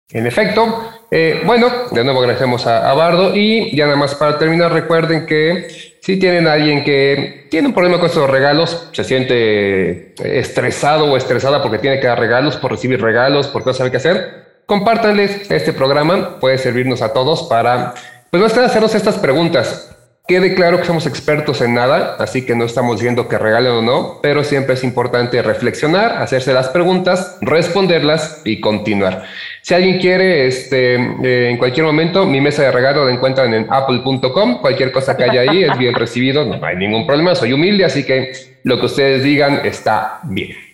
En 0.09 0.27
efecto, 0.27 0.91
eh, 1.09 1.41
bueno, 1.43 1.67
de 1.91 2.03
nuevo 2.03 2.19
agradecemos 2.19 2.67
a, 2.67 2.93
Bardo 2.93 3.35
y 3.35 3.75
ya 3.75 3.85
nada 3.85 3.97
más 3.97 4.13
para 4.13 4.37
terminar 4.37 4.71
recuerden 4.71 5.25
que 5.25 5.67
si 6.01 6.19
tienen 6.19 6.47
a 6.47 6.53
alguien 6.53 6.83
que 6.83 7.47
tiene 7.49 7.69
un 7.69 7.73
problema 7.73 7.97
con 7.97 8.07
estos 8.07 8.29
regalos, 8.29 8.89
se 8.91 9.03
siente 9.03 10.13
estresado 10.39 11.05
o 11.05 11.17
estresada 11.17 11.63
porque 11.63 11.79
tiene 11.79 11.99
que 11.99 12.07
dar 12.07 12.19
regalos, 12.19 12.57
por 12.57 12.71
recibir 12.71 13.01
regalos, 13.01 13.47
porque 13.47 13.69
no 13.69 13.73
sabe 13.73 13.89
qué 13.89 13.97
hacer, 13.97 14.61
compártanles 14.65 15.49
este 15.49 15.73
programa, 15.73 16.39
puede 16.39 16.57
servirnos 16.57 17.01
a 17.01 17.13
todos 17.13 17.43
para, 17.43 17.93
pues 18.29 18.41
no 18.41 18.45
estén 18.45 18.63
hacernos 18.63 18.93
estas 18.93 19.17
preguntas. 19.17 19.95
Quede 20.25 20.55
claro 20.55 20.79
que 20.79 20.85
somos 20.85 21.05
expertos 21.05 21.59
en 21.59 21.73
nada, 21.73 22.15
así 22.17 22.45
que 22.45 22.55
no 22.55 22.63
estamos 22.63 22.95
diciendo 22.95 23.27
que 23.27 23.37
regalen 23.37 23.73
o 23.73 23.81
no, 23.81 24.19
pero 24.21 24.45
siempre 24.45 24.75
es 24.75 24.83
importante 24.85 25.41
reflexionar, 25.41 26.13
hacerse 26.21 26.53
las 26.53 26.69
preguntas, 26.69 27.37
responderlas 27.41 28.41
y 28.45 28.61
continuar. 28.61 29.25
Si 29.61 29.73
alguien 29.73 29.99
quiere, 29.99 30.47
este, 30.47 30.95
eh, 30.95 31.49
en 31.49 31.57
cualquier 31.57 31.85
momento, 31.85 32.25
mi 32.25 32.39
mesa 32.39 32.63
de 32.63 32.71
regalo 32.71 33.03
la 33.03 33.11
encuentran 33.11 33.53
en 33.53 33.67
apple.com. 33.69 34.61
Cualquier 34.61 34.93
cosa 34.93 35.17
que 35.17 35.25
haya 35.25 35.41
ahí 35.41 35.65
es 35.65 35.77
bien 35.77 35.93
recibido, 35.93 36.45
no 36.45 36.65
hay 36.65 36.77
ningún 36.77 37.05
problema, 37.05 37.35
soy 37.35 37.51
humilde, 37.51 37.83
así 37.83 38.05
que 38.05 38.31
lo 38.63 38.79
que 38.79 38.85
ustedes 38.85 39.23
digan 39.23 39.65
está 39.65 40.21
bien. 40.23 40.72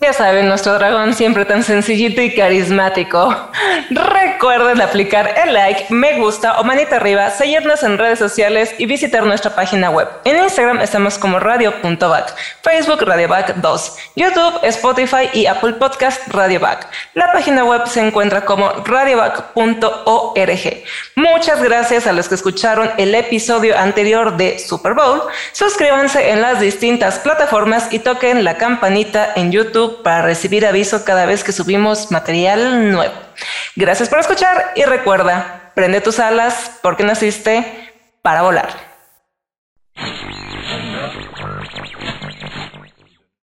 Ya 0.00 0.12
saben, 0.12 0.46
nuestro 0.46 0.74
dragón 0.74 1.12
siempre 1.12 1.44
tan 1.44 1.64
sencillito 1.64 2.22
y 2.22 2.32
carismático. 2.32 3.34
Recuerden 3.90 4.80
aplicar 4.80 5.34
el 5.44 5.52
like, 5.52 5.92
me 5.92 6.20
gusta 6.20 6.60
o 6.60 6.64
manita 6.64 6.96
arriba, 6.96 7.30
seguirnos 7.30 7.82
en 7.82 7.98
redes 7.98 8.20
sociales 8.20 8.72
y 8.78 8.86
visitar 8.86 9.24
nuestra 9.24 9.56
página 9.56 9.90
web. 9.90 10.08
En 10.24 10.40
Instagram 10.40 10.80
estamos 10.82 11.18
como 11.18 11.40
radio.back, 11.40 12.32
Facebook 12.62 13.02
radioback 13.02 13.56
2, 13.56 13.96
YouTube, 14.14 14.60
Spotify 14.62 15.30
y 15.32 15.46
Apple 15.46 15.72
Podcast 15.72 16.28
radioback. 16.28 16.86
La 17.14 17.32
página 17.32 17.64
web 17.64 17.88
se 17.88 18.00
encuentra 18.00 18.44
como 18.44 18.70
radioback.org. 18.84 20.84
Muchas 21.16 21.60
gracias 21.60 22.06
a 22.06 22.12
los 22.12 22.28
que 22.28 22.36
escucharon 22.36 22.88
el 22.98 23.16
episodio 23.16 23.76
anterior 23.76 24.36
de 24.36 24.60
Super 24.60 24.94
Bowl. 24.94 25.22
Suscríbanse 25.50 26.30
en 26.30 26.40
las 26.40 26.60
distintas 26.60 27.18
plataformas 27.18 27.92
y 27.92 27.98
toquen 27.98 28.44
la 28.44 28.58
campanita 28.58 29.32
en 29.34 29.50
Para 29.96 30.22
recibir 30.22 30.66
aviso 30.66 31.04
cada 31.04 31.26
vez 31.26 31.44
que 31.44 31.52
subimos 31.52 32.10
material 32.10 32.90
nuevo. 32.92 33.14
Gracias 33.76 34.08
por 34.08 34.18
escuchar 34.18 34.72
y 34.74 34.84
recuerda, 34.84 35.72
prende 35.74 36.00
tus 36.00 36.18
alas 36.18 36.72
porque 36.82 37.04
naciste 37.04 37.92
para 38.22 38.42
volar. 38.42 38.87